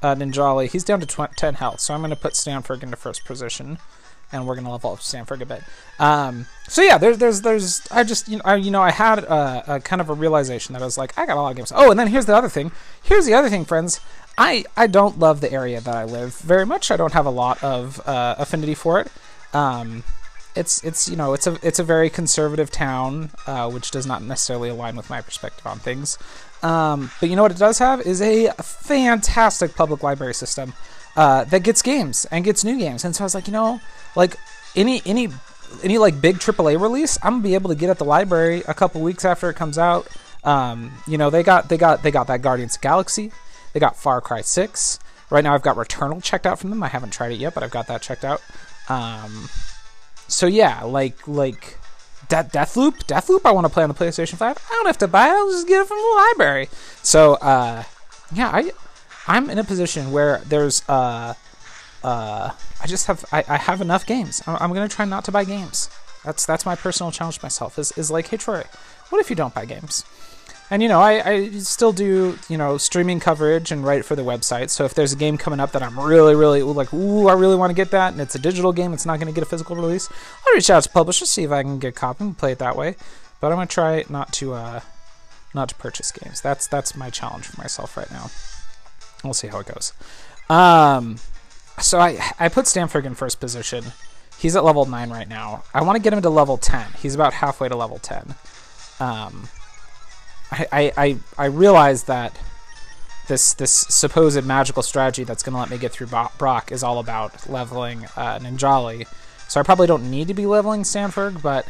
uh, 0.00 0.14
Ninjali. 0.14 0.70
He's 0.70 0.84
down 0.84 1.00
to 1.00 1.06
tw- 1.06 1.36
10 1.36 1.54
health, 1.54 1.80
so 1.80 1.94
I'm 1.94 2.08
to 2.08 2.16
put 2.16 2.36
Stanford 2.36 2.82
into 2.82 2.96
first 2.96 3.24
position, 3.24 3.78
and 4.32 4.46
we're 4.46 4.56
to 4.56 4.68
level 4.68 4.92
up 4.92 5.00
Stanford 5.00 5.42
a 5.42 5.46
bit. 5.46 5.62
Um, 5.98 6.46
so 6.68 6.82
yeah, 6.82 6.98
there's, 6.98 7.18
there's, 7.18 7.42
there's. 7.42 7.86
I 7.90 8.04
just, 8.04 8.28
you 8.28 8.36
know, 8.36 8.42
I, 8.44 8.56
you 8.56 8.70
know, 8.70 8.82
I 8.82 8.90
had 8.90 9.20
a, 9.20 9.76
a 9.76 9.80
kind 9.80 10.00
of 10.00 10.10
a 10.10 10.14
realization 10.14 10.72
that 10.72 10.82
I 10.82 10.84
was 10.84 10.98
like, 10.98 11.16
I 11.18 11.26
got 11.26 11.36
a 11.36 11.40
lot 11.40 11.50
of 11.50 11.56
games. 11.56 11.72
Oh, 11.74 11.90
and 11.90 11.98
then 11.98 12.08
here's 12.08 12.26
the 12.26 12.34
other 12.36 12.48
thing. 12.48 12.72
Here's 13.02 13.26
the 13.26 13.34
other 13.34 13.48
thing, 13.48 13.64
friends. 13.64 14.00
I, 14.36 14.64
I 14.76 14.88
don't 14.88 15.18
love 15.18 15.40
the 15.40 15.52
area 15.52 15.80
that 15.80 15.94
I 15.94 16.04
live 16.04 16.36
very 16.38 16.66
much. 16.66 16.90
I 16.90 16.96
don't 16.96 17.12
have 17.12 17.26
a 17.26 17.30
lot 17.30 17.62
of 17.62 18.00
uh, 18.06 18.34
affinity 18.38 18.74
for 18.74 19.00
it. 19.00 19.12
Um, 19.52 20.02
it's 20.56 20.82
it's 20.84 21.08
you 21.08 21.16
know 21.16 21.32
it's 21.32 21.46
a 21.46 21.58
it's 21.62 21.78
a 21.78 21.84
very 21.84 22.10
conservative 22.10 22.70
town, 22.70 23.30
uh, 23.46 23.70
which 23.70 23.90
does 23.90 24.06
not 24.06 24.22
necessarily 24.22 24.68
align 24.68 24.96
with 24.96 25.10
my 25.10 25.20
perspective 25.20 25.66
on 25.66 25.78
things. 25.78 26.18
Um, 26.62 27.10
but 27.20 27.28
you 27.28 27.36
know 27.36 27.42
what 27.42 27.52
it 27.52 27.58
does 27.58 27.78
have 27.78 28.00
is 28.00 28.22
a 28.22 28.52
fantastic 28.52 29.74
public 29.74 30.02
library 30.02 30.34
system 30.34 30.72
uh, 31.16 31.44
that 31.44 31.62
gets 31.62 31.82
games 31.82 32.24
and 32.26 32.44
gets 32.44 32.64
new 32.64 32.78
games. 32.78 33.04
And 33.04 33.14
so 33.14 33.24
I 33.24 33.26
was 33.26 33.34
like, 33.34 33.46
you 33.46 33.52
know, 33.52 33.80
like 34.16 34.36
any 34.76 35.02
any 35.06 35.28
any 35.82 35.98
like 35.98 36.20
big 36.20 36.36
AAA 36.36 36.80
release, 36.80 37.18
I'm 37.22 37.34
gonna 37.34 37.42
be 37.42 37.54
able 37.54 37.70
to 37.70 37.76
get 37.76 37.90
at 37.90 37.98
the 37.98 38.04
library 38.04 38.62
a 38.68 38.74
couple 38.74 39.00
weeks 39.00 39.24
after 39.24 39.50
it 39.50 39.54
comes 39.54 39.78
out. 39.78 40.08
Um, 40.44 40.92
you 41.06 41.18
know, 41.18 41.30
they 41.30 41.42
got 41.42 41.68
they 41.68 41.76
got 41.76 42.02
they 42.02 42.10
got 42.10 42.26
that 42.26 42.42
Guardians 42.42 42.76
Galaxy, 42.76 43.32
they 43.72 43.80
got 43.80 43.96
Far 43.96 44.20
Cry 44.20 44.40
Six. 44.40 44.98
Right 45.30 45.42
now, 45.42 45.54
I've 45.54 45.62
got 45.62 45.76
Returnal 45.76 46.22
checked 46.22 46.46
out 46.46 46.58
from 46.58 46.70
them. 46.70 46.82
I 46.82 46.88
haven't 46.88 47.10
tried 47.10 47.32
it 47.32 47.36
yet, 47.36 47.54
but 47.54 47.62
I've 47.62 47.70
got 47.70 47.86
that 47.86 48.02
checked 48.02 48.24
out. 48.24 48.42
Um, 48.88 49.48
so 50.28 50.46
yeah, 50.46 50.82
like 50.82 51.26
like 51.26 51.78
that 52.28 52.52
Deathloop, 52.52 53.04
Deathloop. 53.06 53.40
I 53.44 53.52
want 53.52 53.66
to 53.66 53.72
play 53.72 53.82
on 53.82 53.88
the 53.88 53.94
PlayStation 53.94 54.36
Five. 54.36 54.58
I 54.70 54.74
don't 54.74 54.86
have 54.86 54.98
to 54.98 55.08
buy 55.08 55.28
it. 55.28 55.32
I'll 55.32 55.50
just 55.50 55.66
get 55.66 55.80
it 55.80 55.88
from 55.88 55.98
the 55.98 56.24
library. 56.28 56.68
So 57.02 57.34
uh, 57.34 57.84
yeah, 58.34 58.50
I 58.52 58.72
I'm 59.26 59.50
in 59.50 59.58
a 59.58 59.64
position 59.64 60.12
where 60.12 60.38
there's 60.46 60.86
uh 60.88 61.34
uh 62.02 62.50
I 62.82 62.86
just 62.86 63.06
have 63.06 63.24
I, 63.32 63.44
I 63.48 63.56
have 63.56 63.80
enough 63.80 64.06
games. 64.06 64.42
I'm, 64.46 64.56
I'm 64.60 64.72
gonna 64.72 64.88
try 64.88 65.04
not 65.04 65.24
to 65.26 65.32
buy 65.32 65.44
games. 65.44 65.90
That's 66.24 66.46
that's 66.46 66.66
my 66.66 66.74
personal 66.76 67.10
challenge 67.12 67.38
to 67.38 67.44
myself. 67.44 67.78
Is 67.78 67.92
is 67.92 68.10
like, 68.10 68.28
hey 68.28 68.36
Troy, 68.36 68.64
what 69.10 69.20
if 69.20 69.30
you 69.30 69.36
don't 69.36 69.54
buy 69.54 69.64
games? 69.64 70.04
And 70.70 70.82
you 70.82 70.88
know, 70.88 71.00
I, 71.00 71.28
I 71.28 71.50
still 71.58 71.92
do 71.92 72.38
you 72.48 72.56
know 72.56 72.78
streaming 72.78 73.20
coverage 73.20 73.70
and 73.70 73.84
write 73.84 74.04
for 74.04 74.16
the 74.16 74.22
website. 74.22 74.70
So 74.70 74.84
if 74.84 74.94
there's 74.94 75.12
a 75.12 75.16
game 75.16 75.36
coming 75.36 75.60
up 75.60 75.72
that 75.72 75.82
I'm 75.82 75.98
really 75.98 76.34
really 76.34 76.62
like, 76.62 76.92
ooh, 76.92 77.28
I 77.28 77.34
really 77.34 77.56
want 77.56 77.70
to 77.70 77.74
get 77.74 77.90
that, 77.90 78.12
and 78.12 78.20
it's 78.20 78.34
a 78.34 78.38
digital 78.38 78.72
game, 78.72 78.92
it's 78.92 79.06
not 79.06 79.18
going 79.20 79.32
to 79.32 79.34
get 79.34 79.46
a 79.46 79.48
physical 79.48 79.76
release. 79.76 80.08
I'll 80.46 80.54
reach 80.54 80.70
out 80.70 80.82
to 80.82 80.88
publishers 80.88 81.30
see 81.30 81.44
if 81.44 81.50
I 81.50 81.62
can 81.62 81.78
get 81.78 81.88
a 81.88 81.92
copy 81.92 82.24
and 82.24 82.36
play 82.36 82.52
it 82.52 82.58
that 82.58 82.76
way. 82.76 82.96
But 83.40 83.52
I'm 83.52 83.56
gonna 83.56 83.66
try 83.66 84.04
not 84.08 84.32
to 84.34 84.54
uh 84.54 84.80
not 85.52 85.68
to 85.68 85.74
purchase 85.74 86.10
games. 86.10 86.40
That's 86.40 86.66
that's 86.66 86.96
my 86.96 87.10
challenge 87.10 87.46
for 87.46 87.60
myself 87.60 87.94
right 87.96 88.10
now. 88.10 88.30
We'll 89.24 89.34
see 89.34 89.48
how 89.48 89.60
it 89.60 89.66
goes. 89.66 89.92
Um, 90.48 91.18
so 91.80 91.98
I 91.98 92.18
I 92.38 92.48
put 92.48 92.66
Stanford 92.66 93.06
in 93.06 93.14
first 93.14 93.40
position. 93.40 93.84
He's 94.38 94.54
at 94.54 94.64
level 94.64 94.84
nine 94.84 95.10
right 95.10 95.28
now. 95.28 95.64
I 95.72 95.82
want 95.82 95.96
to 95.96 96.02
get 96.02 96.12
him 96.12 96.22
to 96.22 96.30
level 96.30 96.58
ten. 96.58 96.86
He's 97.00 97.14
about 97.14 97.32
halfway 97.32 97.68
to 97.68 97.76
level 97.76 97.98
ten. 97.98 98.34
Um, 99.00 99.48
I 100.52 100.66
I 100.70 100.92
I, 100.96 101.16
I 101.38 101.44
realize 101.46 102.04
that 102.04 102.38
this 103.28 103.54
this 103.54 103.72
supposed 103.72 104.44
magical 104.44 104.82
strategy 104.82 105.24
that's 105.24 105.42
going 105.42 105.54
to 105.54 105.60
let 105.60 105.70
me 105.70 105.78
get 105.78 105.92
through 105.92 106.08
Brock 106.38 106.70
is 106.70 106.82
all 106.82 106.98
about 106.98 107.48
leveling 107.48 108.04
uh, 108.16 108.38
Ninjali. 108.38 109.06
So 109.48 109.60
I 109.60 109.62
probably 109.62 109.86
don't 109.86 110.10
need 110.10 110.28
to 110.28 110.34
be 110.34 110.46
leveling 110.46 110.84
Stanford, 110.84 111.42
but 111.42 111.66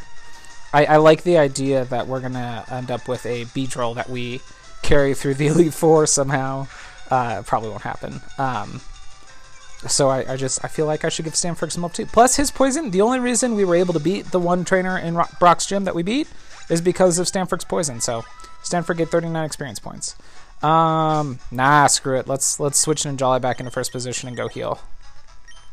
I, 0.73 0.85
I 0.87 0.97
like 0.97 1.23
the 1.23 1.39
idea 1.39 1.85
that 1.85 2.07
we're 2.07 2.21
going 2.21 2.33
to 2.33 2.65
end 2.71 2.91
up 2.91 3.07
with 3.09 3.25
a 3.27 3.45
Beedrill 3.47 3.95
that 3.95 4.09
we 4.11 4.41
carry 4.83 5.15
through 5.15 5.35
the 5.35 5.47
Elite 5.49 5.75
Four 5.75 6.07
somehow. 6.07 6.67
Uh, 7.11 7.43
probably 7.43 7.71
won't 7.71 7.83
happen. 7.83 8.21
Um, 8.39 8.81
so 9.87 10.09
I, 10.09 10.33
I, 10.33 10.37
just 10.37 10.65
I 10.65 10.69
feel 10.69 10.87
like 10.87 11.05
I 11.05 11.09
should 11.09 11.25
give 11.25 11.37
Stanford 11.37 11.73
some 11.73 11.85
up 11.85 11.93
too. 11.93 12.07
Plus 12.07 12.37
his 12.37 12.51
poison. 12.51 12.91
The 12.91 13.03
only 13.03 13.19
reason 13.19 13.55
we 13.55 13.65
were 13.65 13.75
able 13.75 13.93
to 13.95 14.01
beat 14.01 14.31
the 14.31 14.41
one 14.41 14.65
trainer 14.65 14.99
in 14.99 15.19
Brock's 15.39 15.67
gym 15.67 15.85
that 15.85 15.95
we 15.95 16.03
beat 16.03 16.29
is 16.71 16.81
because 16.81 17.19
of 17.19 17.29
Stanford's 17.29 17.65
poison. 17.65 18.01
So 18.01 18.25
Stanford 18.63 18.97
get 18.97 19.11
39 19.11 19.45
experience 19.45 19.79
points. 19.79 20.17
Um, 20.63 21.39
nah, 21.51 21.87
screw 21.89 22.19
it. 22.19 22.27
Let's 22.27 22.59
let's 22.59 22.79
switch 22.79 23.03
Ninjali 23.03 23.41
back 23.41 23.61
into 23.61 23.71
first 23.71 23.93
position 23.93 24.29
and 24.29 24.37
go 24.37 24.49
heal. 24.49 24.81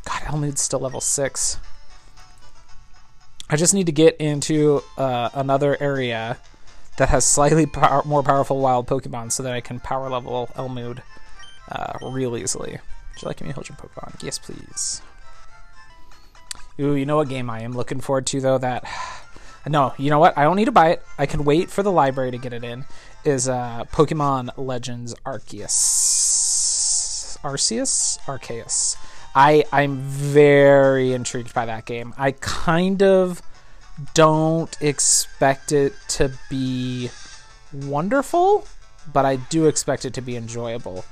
God, 0.04 0.22
Elmood's 0.26 0.60
still 0.60 0.80
level 0.80 1.00
six. 1.00 1.58
I 3.48 3.56
just 3.56 3.72
need 3.74 3.86
to 3.86 3.92
get 3.92 4.16
into 4.16 4.82
uh, 4.96 5.30
another 5.34 5.80
area 5.80 6.38
that 6.98 7.08
has 7.08 7.24
slightly 7.24 7.66
more 8.04 8.22
powerful 8.22 8.60
wild 8.60 8.86
Pokemon 8.86 9.32
so 9.32 9.42
that 9.42 9.52
I 9.52 9.60
can 9.60 9.80
power 9.80 10.10
level 10.10 10.50
Elmood 10.56 11.02
uh, 11.70 11.98
real 12.02 12.36
easily. 12.36 12.72
Would 12.72 13.22
you 13.22 13.26
like 13.28 13.40
me 13.40 13.48
to 13.48 13.54
hold 13.54 13.68
your 13.68 13.76
Pokemon? 13.76 14.22
Yes, 14.22 14.38
please. 14.38 15.02
Ooh, 16.80 16.94
you 16.94 17.04
know 17.04 17.16
what 17.16 17.28
game 17.28 17.50
I 17.50 17.60
am 17.60 17.72
looking 17.72 18.00
forward 18.00 18.26
to 18.26 18.40
though? 18.40 18.58
That 18.58 18.84
no, 19.68 19.94
you 19.98 20.10
know 20.10 20.18
what? 20.18 20.36
I 20.36 20.44
don't 20.44 20.56
need 20.56 20.66
to 20.66 20.72
buy 20.72 20.90
it. 20.90 21.02
I 21.18 21.26
can 21.26 21.44
wait 21.44 21.70
for 21.70 21.82
the 21.82 21.92
library 21.92 22.30
to 22.30 22.38
get 22.38 22.52
it 22.52 22.64
in. 22.64 22.84
Is 23.24 23.48
uh, 23.48 23.84
Pokemon 23.92 24.50
Legends 24.56 25.14
Arceus? 25.26 25.68
Arceus? 27.38 28.18
Arceus. 28.20 28.96
I 29.34 29.64
I'm 29.72 29.98
very 29.98 31.12
intrigued 31.12 31.54
by 31.54 31.66
that 31.66 31.86
game. 31.86 32.14
I 32.16 32.32
kind 32.32 33.02
of 33.02 33.42
don't 34.14 34.76
expect 34.80 35.72
it 35.72 35.92
to 36.08 36.32
be 36.50 37.10
wonderful, 37.72 38.66
but 39.12 39.24
I 39.24 39.36
do 39.36 39.66
expect 39.66 40.04
it 40.04 40.14
to 40.14 40.20
be 40.20 40.36
enjoyable. 40.36 41.04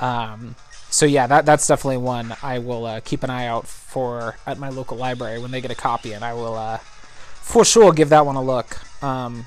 Um, 0.00 0.56
so 0.90 1.06
yeah, 1.06 1.26
that 1.26 1.46
that's 1.46 1.66
definitely 1.66 1.98
one 1.98 2.34
I 2.42 2.58
will 2.58 2.86
uh, 2.86 3.00
keep 3.00 3.22
an 3.22 3.30
eye 3.30 3.46
out 3.46 3.66
for 3.66 4.36
at 4.46 4.58
my 4.58 4.68
local 4.68 4.96
library 4.96 5.38
when 5.38 5.50
they 5.50 5.60
get 5.60 5.70
a 5.70 5.74
copy, 5.74 6.12
and 6.12 6.24
I 6.24 6.32
will 6.34 6.54
uh, 6.54 6.78
for 6.78 7.64
sure 7.64 7.92
give 7.92 8.08
that 8.10 8.24
one 8.24 8.36
a 8.36 8.42
look. 8.42 8.78
Um, 9.02 9.46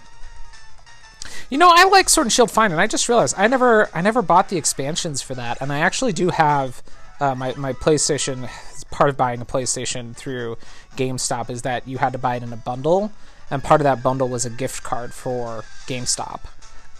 you 1.49 1.57
know, 1.57 1.71
I 1.73 1.85
like 1.85 2.09
Sword 2.09 2.25
and 2.25 2.31
Shield 2.31 2.51
fine, 2.51 2.71
and 2.71 2.79
I 2.79 2.87
just 2.87 3.09
realized 3.09 3.35
I 3.37 3.47
never 3.47 3.89
I 3.93 4.01
never 4.01 4.21
bought 4.21 4.49
the 4.49 4.57
expansions 4.57 5.21
for 5.21 5.35
that, 5.35 5.61
and 5.61 5.71
I 5.71 5.79
actually 5.79 6.13
do 6.13 6.29
have 6.29 6.83
uh, 7.19 7.35
my 7.35 7.53
my 7.55 7.73
PlayStation. 7.73 8.49
Part 8.91 9.11
of 9.11 9.17
buying 9.17 9.39
a 9.39 9.45
PlayStation 9.45 10.15
through 10.15 10.57
GameStop 10.97 11.51
is 11.51 11.61
that 11.61 11.87
you 11.87 11.99
had 11.99 12.11
to 12.13 12.17
buy 12.17 12.37
it 12.37 12.43
in 12.43 12.51
a 12.51 12.57
bundle, 12.57 13.11
and 13.51 13.63
part 13.63 13.81
of 13.81 13.83
that 13.83 14.01
bundle 14.01 14.27
was 14.27 14.45
a 14.45 14.49
gift 14.49 14.81
card 14.81 15.13
for 15.13 15.63
GameStop. 15.85 16.39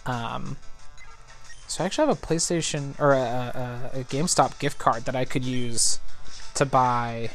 Um, 0.05 0.57
so 1.69 1.83
I 1.83 1.85
actually 1.85 2.07
have 2.07 2.17
a 2.17 2.25
PlayStation 2.25 2.99
or 2.99 3.13
a, 3.13 3.91
a, 3.93 3.99
a 3.99 4.03
GameStop 4.03 4.57
gift 4.57 4.79
card 4.79 5.05
that 5.05 5.15
I 5.15 5.23
could 5.23 5.45
use 5.45 5.99
to 6.55 6.65
buy 6.65 7.29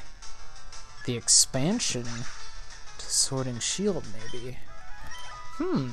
the 1.07 1.17
expansion 1.17 2.03
to 2.03 3.07
Sword 3.07 3.47
and 3.47 3.63
Shield, 3.63 4.05
maybe. 4.13 4.59
Hmm, 5.59 5.91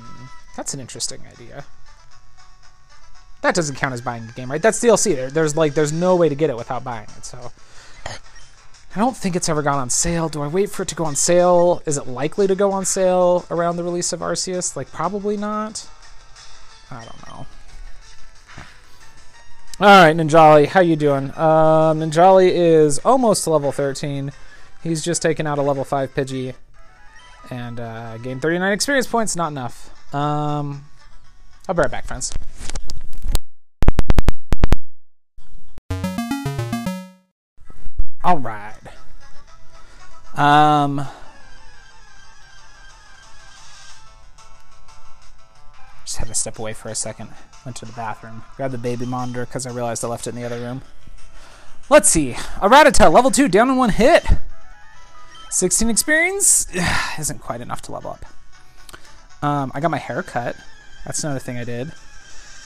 that's 0.57 0.73
an 0.73 0.79
interesting 0.79 1.21
idea. 1.31 1.65
That 3.41 3.53
doesn't 3.53 3.75
count 3.75 3.93
as 3.93 4.01
buying 4.01 4.25
the 4.25 4.33
game, 4.33 4.49
right? 4.49 4.61
That's 4.61 4.79
DLC. 4.83 5.15
There, 5.15 5.29
there's 5.29 5.55
like, 5.55 5.75
there's 5.75 5.93
no 5.93 6.15
way 6.15 6.27
to 6.27 6.35
get 6.35 6.49
it 6.49 6.57
without 6.57 6.83
buying 6.83 7.07
it. 7.15 7.25
So 7.25 7.51
I 8.95 8.99
don't 8.99 9.15
think 9.15 9.35
it's 9.35 9.49
ever 9.49 9.61
gone 9.61 9.77
on 9.77 9.91
sale. 9.91 10.29
Do 10.29 10.41
I 10.41 10.47
wait 10.47 10.71
for 10.71 10.81
it 10.81 10.89
to 10.89 10.95
go 10.95 11.05
on 11.05 11.15
sale? 11.15 11.83
Is 11.85 11.95
it 11.95 12.07
likely 12.07 12.47
to 12.47 12.55
go 12.55 12.71
on 12.71 12.85
sale 12.85 13.45
around 13.51 13.77
the 13.77 13.83
release 13.83 14.11
of 14.13 14.21
Arceus? 14.21 14.75
Like, 14.75 14.91
probably 14.91 15.37
not. 15.37 15.87
I 16.89 17.05
don't 17.05 17.27
know. 17.27 17.45
All 19.81 19.87
right, 19.87 20.15
Ninjali, 20.15 20.67
how 20.67 20.81
you 20.81 20.95
doing? 20.95 21.31
Um, 21.31 22.01
Ninjali 22.01 22.51
is 22.51 22.99
almost 22.99 23.47
level 23.47 23.71
13. 23.71 24.31
He's 24.83 25.03
just 25.03 25.23
taken 25.23 25.47
out 25.47 25.57
a 25.57 25.63
level 25.63 25.83
5 25.83 26.13
Pidgey 26.13 26.53
and 27.49 27.79
uh, 27.79 28.19
gained 28.19 28.43
39 28.43 28.73
experience 28.73 29.07
points. 29.07 29.35
Not 29.35 29.47
enough. 29.47 29.89
Um, 30.13 30.85
I'll 31.67 31.73
be 31.73 31.81
right 31.81 31.89
back, 31.89 32.05
friends. 32.05 32.31
All 38.23 38.37
right. 38.37 38.75
Um, 40.35 41.07
to 46.31 46.39
step 46.39 46.59
away 46.59 46.73
for 46.73 46.89
a 46.89 46.95
second. 46.95 47.29
Went 47.65 47.77
to 47.77 47.85
the 47.85 47.91
bathroom. 47.93 48.43
Grabbed 48.55 48.73
the 48.73 48.77
baby 48.77 49.05
monitor 49.05 49.45
because 49.45 49.65
I 49.65 49.71
realized 49.71 50.03
I 50.03 50.07
left 50.07 50.27
it 50.27 50.31
in 50.31 50.35
the 50.35 50.45
other 50.45 50.59
room. 50.59 50.81
Let's 51.89 52.09
see. 52.09 52.31
A 52.31 52.69
Rattata, 52.69 53.11
level 53.11 53.31
2, 53.31 53.47
down 53.47 53.69
in 53.69 53.75
one 53.75 53.89
hit. 53.89 54.25
16 55.49 55.89
experience 55.89 56.67
isn't 57.19 57.39
quite 57.39 57.61
enough 57.61 57.81
to 57.83 57.91
level 57.91 58.11
up. 58.11 58.25
Um, 59.43 59.71
I 59.75 59.79
got 59.79 59.91
my 59.91 59.97
hair 59.97 60.23
cut. 60.23 60.55
That's 61.05 61.23
another 61.23 61.39
thing 61.39 61.57
I 61.57 61.63
did. 61.63 61.91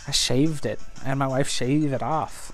I 0.08 0.12
shaved 0.12 0.66
it. 0.66 0.80
Had 1.04 1.16
my 1.16 1.28
wife 1.28 1.50
shave 1.50 1.92
it 1.92 2.04
off. 2.04 2.52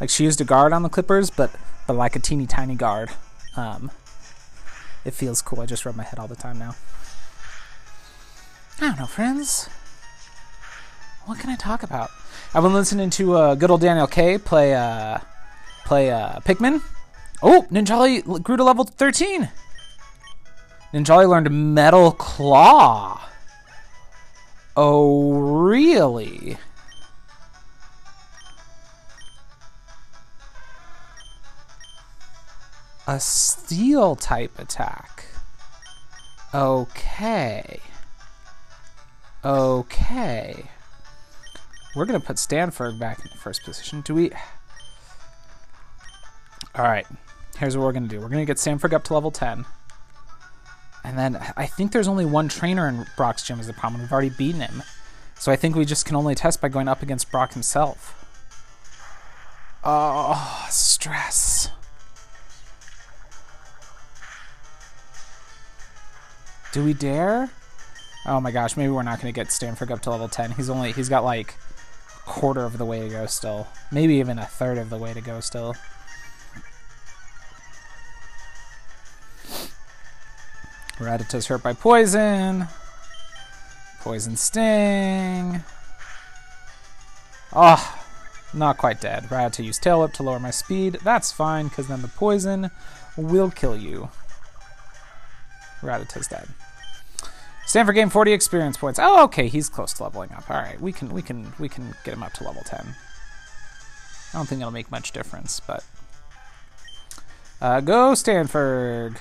Like 0.00 0.10
she 0.10 0.24
used 0.24 0.40
a 0.40 0.44
guard 0.44 0.72
on 0.72 0.82
the 0.82 0.88
clippers, 0.88 1.30
but 1.30 1.50
but 1.86 1.96
like 1.96 2.14
a 2.14 2.18
teeny 2.18 2.46
tiny 2.46 2.74
guard. 2.74 3.10
Um, 3.56 3.90
it 5.04 5.14
feels 5.14 5.40
cool. 5.40 5.60
I 5.60 5.66
just 5.66 5.86
rub 5.86 5.96
my 5.96 6.04
head 6.04 6.18
all 6.18 6.28
the 6.28 6.36
time 6.36 6.58
now. 6.58 6.76
I 8.78 8.88
don't 8.88 8.98
know, 8.98 9.06
friends 9.06 9.68
what 11.26 11.38
can 11.38 11.50
I 11.50 11.56
talk 11.56 11.82
about? 11.82 12.10
I've 12.54 12.62
been 12.62 12.72
listening 12.72 13.10
to 13.10 13.34
uh, 13.34 13.54
good 13.54 13.70
old 13.70 13.80
Daniel 13.80 14.06
K 14.06 14.38
play 14.38 14.74
uh, 14.74 15.18
play 15.84 16.10
uh, 16.10 16.38
Pikmin. 16.40 16.80
Oh, 17.42 17.66
Ninjali 17.70 18.42
grew 18.42 18.56
to 18.56 18.64
level 18.64 18.84
13. 18.84 19.50
Ninjali 20.94 21.28
learned 21.28 21.50
Metal 21.74 22.12
Claw. 22.12 23.20
Oh, 24.76 25.32
really? 25.38 26.56
A 33.06 33.20
steel 33.20 34.16
type 34.16 34.58
attack. 34.58 35.24
Okay. 36.54 37.80
Okay. 39.44 40.64
We're 41.96 42.04
going 42.04 42.20
to 42.20 42.26
put 42.26 42.38
Stanford 42.38 42.98
back 42.98 43.20
in 43.20 43.30
the 43.30 43.38
first 43.38 43.64
position. 43.64 44.02
Do 44.02 44.14
we... 44.14 44.30
All 46.74 46.84
right. 46.84 47.06
Here's 47.58 47.74
what 47.74 47.84
we're 47.84 47.92
going 47.92 48.06
to 48.06 48.08
do. 48.08 48.20
We're 48.20 48.28
going 48.28 48.42
to 48.42 48.46
get 48.46 48.58
Stanford 48.58 48.92
up 48.92 49.02
to 49.04 49.14
level 49.14 49.30
10. 49.30 49.64
And 51.02 51.18
then 51.18 51.42
I 51.56 51.64
think 51.64 51.92
there's 51.92 52.06
only 52.06 52.26
one 52.26 52.48
trainer 52.48 52.86
in 52.86 53.06
Brock's 53.16 53.42
gym 53.44 53.58
is 53.60 53.66
the 53.66 53.72
problem. 53.72 54.02
We've 54.02 54.12
already 54.12 54.28
beaten 54.28 54.60
him. 54.60 54.82
So 55.38 55.50
I 55.50 55.56
think 55.56 55.74
we 55.74 55.86
just 55.86 56.04
can 56.04 56.16
only 56.16 56.34
test 56.34 56.60
by 56.60 56.68
going 56.68 56.86
up 56.86 57.02
against 57.02 57.30
Brock 57.30 57.54
himself. 57.54 58.12
Oh, 59.82 60.66
stress. 60.68 61.70
Do 66.72 66.84
we 66.84 66.92
dare? 66.92 67.50
Oh 68.26 68.40
my 68.40 68.50
gosh, 68.50 68.76
maybe 68.76 68.90
we're 68.90 69.02
not 69.02 69.22
going 69.22 69.32
to 69.32 69.40
get 69.40 69.50
Stanford 69.50 69.90
up 69.90 70.02
to 70.02 70.10
level 70.10 70.28
10. 70.28 70.50
He's 70.52 70.68
only 70.68 70.92
he's 70.92 71.08
got 71.08 71.24
like 71.24 71.54
quarter 72.26 72.64
of 72.64 72.76
the 72.76 72.84
way 72.84 73.00
to 73.00 73.08
go 73.08 73.26
still. 73.26 73.68
Maybe 73.90 74.14
even 74.16 74.38
a 74.38 74.44
third 74.44 74.76
of 74.76 74.90
the 74.90 74.98
way 74.98 75.14
to 75.14 75.20
go 75.20 75.40
still. 75.40 75.74
Rattata's 80.98 81.46
hurt 81.46 81.62
by 81.62 81.72
poison. 81.72 82.66
Poison 84.00 84.36
sting. 84.36 85.62
Oh, 87.54 87.98
not 88.52 88.76
quite 88.76 89.00
dead. 89.00 89.24
Rattata 89.24 89.64
used 89.64 89.82
tail 89.82 90.00
whip 90.00 90.12
to 90.14 90.22
lower 90.22 90.40
my 90.40 90.50
speed. 90.50 90.98
That's 91.04 91.32
fine, 91.32 91.68
because 91.68 91.88
then 91.88 92.02
the 92.02 92.08
poison 92.08 92.70
will 93.16 93.50
kill 93.50 93.76
you. 93.76 94.10
Rattata's 95.80 96.28
dead. 96.28 96.48
Stanford 97.66 97.96
game 97.96 98.10
40 98.10 98.32
experience 98.32 98.76
points. 98.76 98.98
Oh, 99.02 99.24
okay, 99.24 99.48
he's 99.48 99.68
close 99.68 99.92
to 99.94 100.04
leveling 100.04 100.32
up. 100.32 100.48
All 100.48 100.56
right, 100.56 100.80
we 100.80 100.92
can 100.92 101.12
we 101.12 101.20
can 101.20 101.52
we 101.58 101.68
can 101.68 101.94
get 102.04 102.14
him 102.14 102.22
up 102.22 102.32
to 102.34 102.44
level 102.44 102.62
10. 102.64 102.94
I 104.32 104.38
don't 104.38 104.46
think 104.48 104.60
it'll 104.60 104.70
make 104.70 104.90
much 104.90 105.12
difference, 105.12 105.60
but 105.60 105.84
uh, 107.60 107.80
go 107.80 108.14
Stanford. 108.14 109.16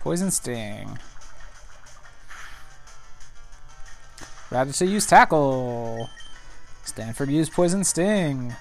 Poison 0.00 0.30
sting. 0.30 0.98
Rattata 4.50 4.88
use 4.88 5.06
tackle. 5.06 6.08
Stanford 6.84 7.30
used 7.30 7.52
poison 7.52 7.84
sting. 7.84 8.54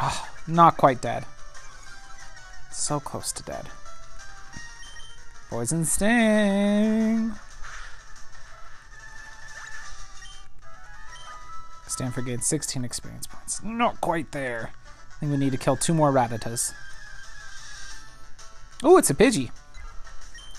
Oh, 0.00 0.28
not 0.46 0.76
quite 0.76 1.00
dead. 1.00 1.24
So 2.70 3.00
close 3.00 3.32
to 3.32 3.42
dead. 3.42 3.68
Poison 5.52 5.84
Sting. 5.84 7.30
Stanford 11.86 12.24
gained 12.24 12.42
16 12.42 12.82
experience 12.86 13.26
points. 13.26 13.62
Not 13.62 14.00
quite 14.00 14.32
there. 14.32 14.70
I 15.14 15.20
think 15.20 15.30
we 15.30 15.36
need 15.36 15.52
to 15.52 15.58
kill 15.58 15.76
two 15.76 15.92
more 15.92 16.10
Rattatas. 16.10 16.72
Oh, 18.82 18.96
it's 18.96 19.10
a 19.10 19.14
Pidgey. 19.14 19.50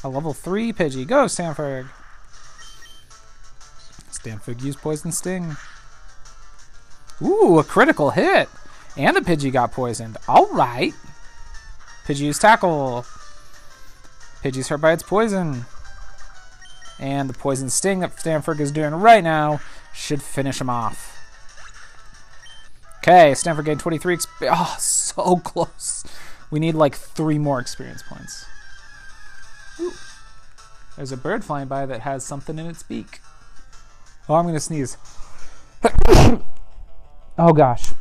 A 0.03 0.09
level 0.09 0.31
3 0.31 0.71
Pidgey. 0.73 1.07
Go, 1.07 1.25
Stanford. 1.25 1.89
Stanford 4.11 4.61
used 4.61 4.77
Poison 4.77 5.11
Sting. 5.11 5.57
Ooh, 7.19 7.57
a 7.57 7.63
critical 7.63 8.11
hit. 8.11 8.47
And 8.95 9.17
the 9.17 9.21
Pidgey 9.21 9.51
got 9.51 9.71
poisoned. 9.71 10.17
All 10.27 10.53
right. 10.53 10.93
Pidgey 12.05 12.25
used 12.25 12.41
Tackle. 12.41 13.07
Pidgey's 14.43 14.67
hurt 14.67 14.81
by 14.81 14.91
its 14.91 15.03
poison. 15.03 15.65
And 16.99 17.29
the 17.29 17.33
poison 17.33 17.69
sting 17.69 17.99
that 17.99 18.19
Stanford 18.19 18.59
is 18.59 18.73
doing 18.73 18.93
right 18.93 19.23
now 19.23 19.61
should 19.93 20.21
finish 20.21 20.59
him 20.59 20.69
off. 20.69 21.17
Okay, 22.97 23.33
Stanford 23.35 23.65
gained 23.65 23.79
23 23.79 24.17
exp- 24.17 24.27
Oh, 24.51 24.75
so 24.77 25.37
close. 25.37 26.03
We 26.51 26.59
need 26.59 26.75
like 26.75 26.95
three 26.95 27.37
more 27.37 27.59
experience 27.59 28.03
points. 28.03 28.45
Ooh. 29.79 29.93
There's 30.97 31.11
a 31.11 31.17
bird 31.17 31.43
flying 31.43 31.67
by 31.67 31.85
that 31.85 32.01
has 32.01 32.25
something 32.25 32.59
in 32.59 32.65
its 32.67 32.83
beak. 32.83 33.21
Oh, 34.27 34.35
I'm 34.35 34.43
going 34.43 34.55
to 34.55 34.59
sneeze. 34.59 34.97
oh, 37.37 37.53
gosh. 37.53 37.91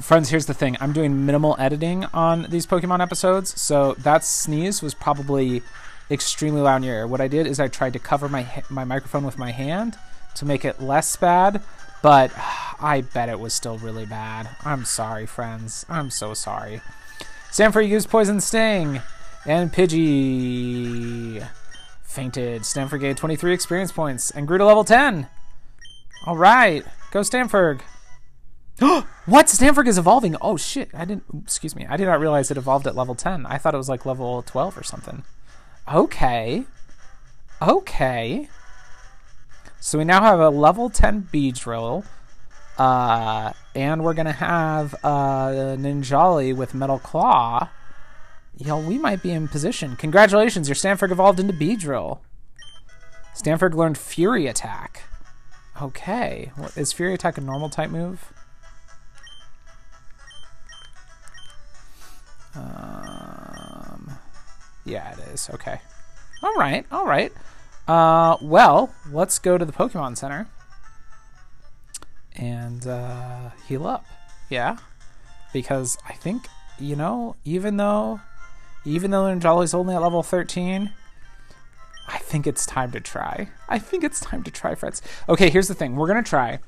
Friends, 0.00 0.28
here's 0.28 0.46
the 0.46 0.54
thing. 0.54 0.76
I'm 0.78 0.92
doing 0.92 1.24
minimal 1.24 1.56
editing 1.58 2.04
on 2.12 2.46
these 2.50 2.66
Pokemon 2.66 3.00
episodes, 3.00 3.58
so 3.60 3.94
that 3.94 4.24
sneeze 4.24 4.82
was 4.82 4.92
probably 4.92 5.62
extremely 6.10 6.60
loud 6.60 6.76
in 6.76 6.82
your 6.82 6.94
ear. 6.96 7.06
What 7.06 7.22
I 7.22 7.28
did 7.28 7.46
is 7.46 7.58
I 7.58 7.68
tried 7.68 7.94
to 7.94 7.98
cover 7.98 8.28
my 8.28 8.62
my 8.68 8.84
microphone 8.84 9.24
with 9.24 9.38
my 9.38 9.52
hand 9.52 9.98
to 10.34 10.44
make 10.44 10.66
it 10.66 10.82
less 10.82 11.16
bad, 11.16 11.62
but 12.02 12.30
I 12.80 13.04
bet 13.14 13.30
it 13.30 13.40
was 13.40 13.54
still 13.54 13.78
really 13.78 14.04
bad. 14.04 14.50
I'm 14.64 14.84
sorry, 14.84 15.24
friends. 15.24 15.86
I'm 15.88 16.10
so 16.10 16.34
sorry. 16.34 16.82
Stanford 17.50 17.86
used 17.86 18.10
Poison 18.10 18.40
Sting, 18.40 19.00
and 19.46 19.72
Pidgey 19.72 21.48
fainted. 22.02 22.66
Stanford 22.66 23.00
gained 23.00 23.16
23 23.16 23.54
experience 23.54 23.92
points 23.92 24.30
and 24.30 24.46
grew 24.46 24.58
to 24.58 24.64
level 24.66 24.84
10. 24.84 25.26
All 26.26 26.36
right, 26.36 26.84
go 27.12 27.22
Stanford. 27.22 27.82
what? 29.26 29.48
Stanford 29.48 29.88
is 29.88 29.98
evolving. 29.98 30.36
Oh 30.40 30.56
shit! 30.56 30.90
I 30.94 31.04
didn't. 31.04 31.24
Excuse 31.42 31.74
me. 31.74 31.86
I 31.88 31.96
did 31.96 32.06
not 32.06 32.20
realize 32.20 32.50
it 32.50 32.56
evolved 32.56 32.86
at 32.86 32.94
level 32.94 33.14
ten. 33.14 33.46
I 33.46 33.58
thought 33.58 33.74
it 33.74 33.78
was 33.78 33.88
like 33.88 34.04
level 34.04 34.42
twelve 34.42 34.76
or 34.76 34.82
something. 34.82 35.24
Okay. 35.92 36.64
Okay. 37.62 38.48
So 39.80 39.98
we 39.98 40.04
now 40.04 40.20
have 40.20 40.40
a 40.40 40.50
level 40.50 40.90
ten 40.90 41.28
Beedrill, 41.32 42.04
uh, 42.76 43.52
and 43.74 44.04
we're 44.04 44.14
gonna 44.14 44.32
have 44.32 44.94
uh, 45.02 45.76
Ninjali 45.78 46.54
with 46.54 46.74
Metal 46.74 46.98
Claw. 46.98 47.70
Yo, 48.58 48.78
we 48.78 48.98
might 48.98 49.22
be 49.22 49.30
in 49.32 49.48
position. 49.48 49.96
Congratulations, 49.96 50.68
your 50.68 50.74
Stanford 50.74 51.12
evolved 51.12 51.38
into 51.38 51.52
Beedrill. 51.52 52.20
Stanford 53.34 53.74
learned 53.74 53.98
Fury 53.98 54.46
Attack. 54.46 55.02
Okay, 55.80 56.50
is 56.74 56.92
Fury 56.92 57.12
Attack 57.12 57.36
a 57.36 57.42
normal 57.42 57.68
type 57.68 57.90
move? 57.90 58.32
Um, 62.56 64.10
yeah, 64.84 65.12
it 65.12 65.18
is. 65.34 65.50
Okay. 65.54 65.80
All 66.42 66.54
right. 66.54 66.86
All 66.90 67.06
right. 67.06 67.32
Uh, 67.86 68.36
well, 68.40 68.92
let's 69.10 69.38
go 69.38 69.58
to 69.58 69.64
the 69.64 69.72
Pokemon 69.72 70.16
Center 70.16 70.48
and 72.34 72.86
uh, 72.86 73.50
heal 73.68 73.86
up. 73.86 74.04
Yeah, 74.50 74.76
because 75.52 75.98
I 76.08 76.12
think 76.14 76.46
you 76.78 76.96
know, 76.96 77.36
even 77.44 77.76
though, 77.76 78.20
even 78.84 79.10
though 79.10 79.24
Ninjali's 79.24 79.74
only 79.74 79.94
at 79.94 80.02
level 80.02 80.22
thirteen, 80.22 80.92
I 82.08 82.18
think 82.18 82.46
it's 82.46 82.66
time 82.66 82.92
to 82.92 83.00
try. 83.00 83.48
I 83.68 83.78
think 83.78 84.04
it's 84.04 84.20
time 84.20 84.42
to 84.44 84.50
try, 84.50 84.74
friends. 84.74 85.02
Okay, 85.28 85.50
here's 85.50 85.68
the 85.68 85.74
thing: 85.74 85.96
we're 85.96 86.08
gonna 86.08 86.22
try. 86.22 86.58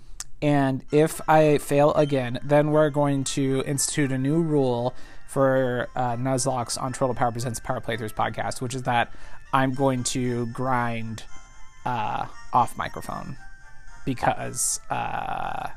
And 0.40 0.84
if 0.92 1.20
I 1.28 1.58
fail 1.58 1.92
again, 1.94 2.38
then 2.44 2.70
we're 2.70 2.90
going 2.90 3.24
to 3.24 3.64
institute 3.66 4.12
a 4.12 4.18
new 4.18 4.40
rule 4.40 4.94
for 5.28 5.88
uh, 5.94 6.16
Nuzlocke 6.16 6.80
on 6.80 6.92
Chortle 6.92 7.14
Power 7.14 7.30
Presents 7.30 7.60
Power 7.60 7.80
Playthroughs 7.80 8.14
podcast, 8.14 8.60
which 8.60 8.74
is 8.74 8.84
that 8.84 9.12
I'm 9.52 9.74
going 9.74 10.02
to 10.04 10.46
grind 10.46 11.24
uh, 11.84 12.26
off 12.52 12.76
microphone 12.76 13.36
because 14.06 14.80
uh, 14.90 15.68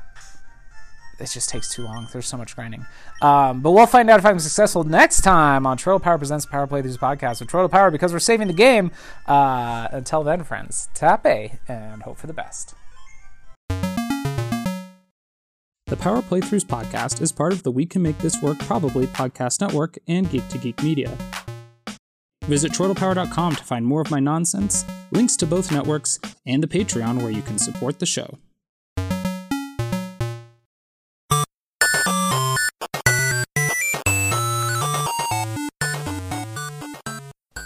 it 1.20 1.30
just 1.30 1.50
takes 1.50 1.72
too 1.72 1.84
long. 1.84 2.08
There's 2.12 2.26
so 2.26 2.38
much 2.38 2.56
grinding. 2.56 2.86
Um, 3.20 3.60
but 3.60 3.72
we'll 3.72 3.86
find 3.86 4.08
out 4.08 4.18
if 4.18 4.24
I'm 4.24 4.38
successful 4.38 4.84
next 4.84 5.20
time 5.20 5.66
on 5.66 5.76
Chortle 5.76 6.00
Power 6.00 6.16
Presents 6.16 6.46
Power 6.46 6.66
Playthroughs 6.66 6.98
podcast 6.98 7.40
with 7.40 7.50
Chortle 7.50 7.68
Power 7.68 7.90
because 7.90 8.12
we're 8.12 8.20
saving 8.20 8.48
the 8.48 8.54
game. 8.54 8.90
Uh, 9.26 9.88
until 9.90 10.22
then, 10.22 10.44
friends, 10.44 10.88
tap 10.94 11.26
A 11.26 11.58
and 11.68 12.02
hope 12.02 12.16
for 12.16 12.26
the 12.26 12.32
best. 12.32 12.74
The 15.92 15.98
Power 15.98 16.22
Playthroughs 16.22 16.64
podcast 16.64 17.20
is 17.20 17.32
part 17.32 17.52
of 17.52 17.64
the 17.64 17.70
We 17.70 17.84
Can 17.84 18.00
Make 18.00 18.16
This 18.16 18.40
Work 18.40 18.58
Probably 18.60 19.06
podcast 19.08 19.60
network 19.60 19.98
and 20.08 20.30
Geek 20.30 20.48
to 20.48 20.56
Geek 20.56 20.82
Media. 20.82 21.14
Visit 22.46 22.72
chortlepower.com 22.72 23.56
to 23.56 23.62
find 23.62 23.84
more 23.84 24.00
of 24.00 24.10
my 24.10 24.18
nonsense, 24.18 24.86
links 25.10 25.36
to 25.36 25.46
both 25.46 25.70
networks, 25.70 26.18
and 26.46 26.62
the 26.62 26.66
Patreon 26.66 27.18
where 27.18 27.30
you 27.30 27.42
can 27.42 27.58
support 27.58 27.98
the 27.98 28.06
show. 28.06 28.38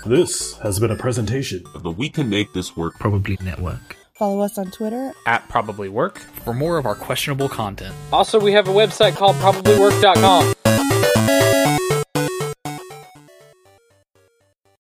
This 0.04 0.58
has 0.64 0.80
been 0.80 0.90
a 0.90 0.96
presentation 0.96 1.62
of 1.76 1.84
the 1.84 1.92
We 1.92 2.08
Can 2.08 2.28
Make 2.28 2.52
This 2.52 2.76
Work 2.76 2.98
Probably 2.98 3.38
Network. 3.40 3.96
Follow 4.16 4.40
us 4.40 4.56
on 4.56 4.70
Twitter 4.70 5.12
at 5.26 5.46
Probably 5.50 5.90
Work 5.90 6.18
for 6.18 6.54
more 6.54 6.78
of 6.78 6.86
our 6.86 6.94
questionable 6.94 7.50
content. 7.50 7.94
Also, 8.10 8.40
we 8.40 8.52
have 8.52 8.66
a 8.66 8.72
website 8.72 9.14
called 9.14 9.36
probablywork.com. 9.36 10.54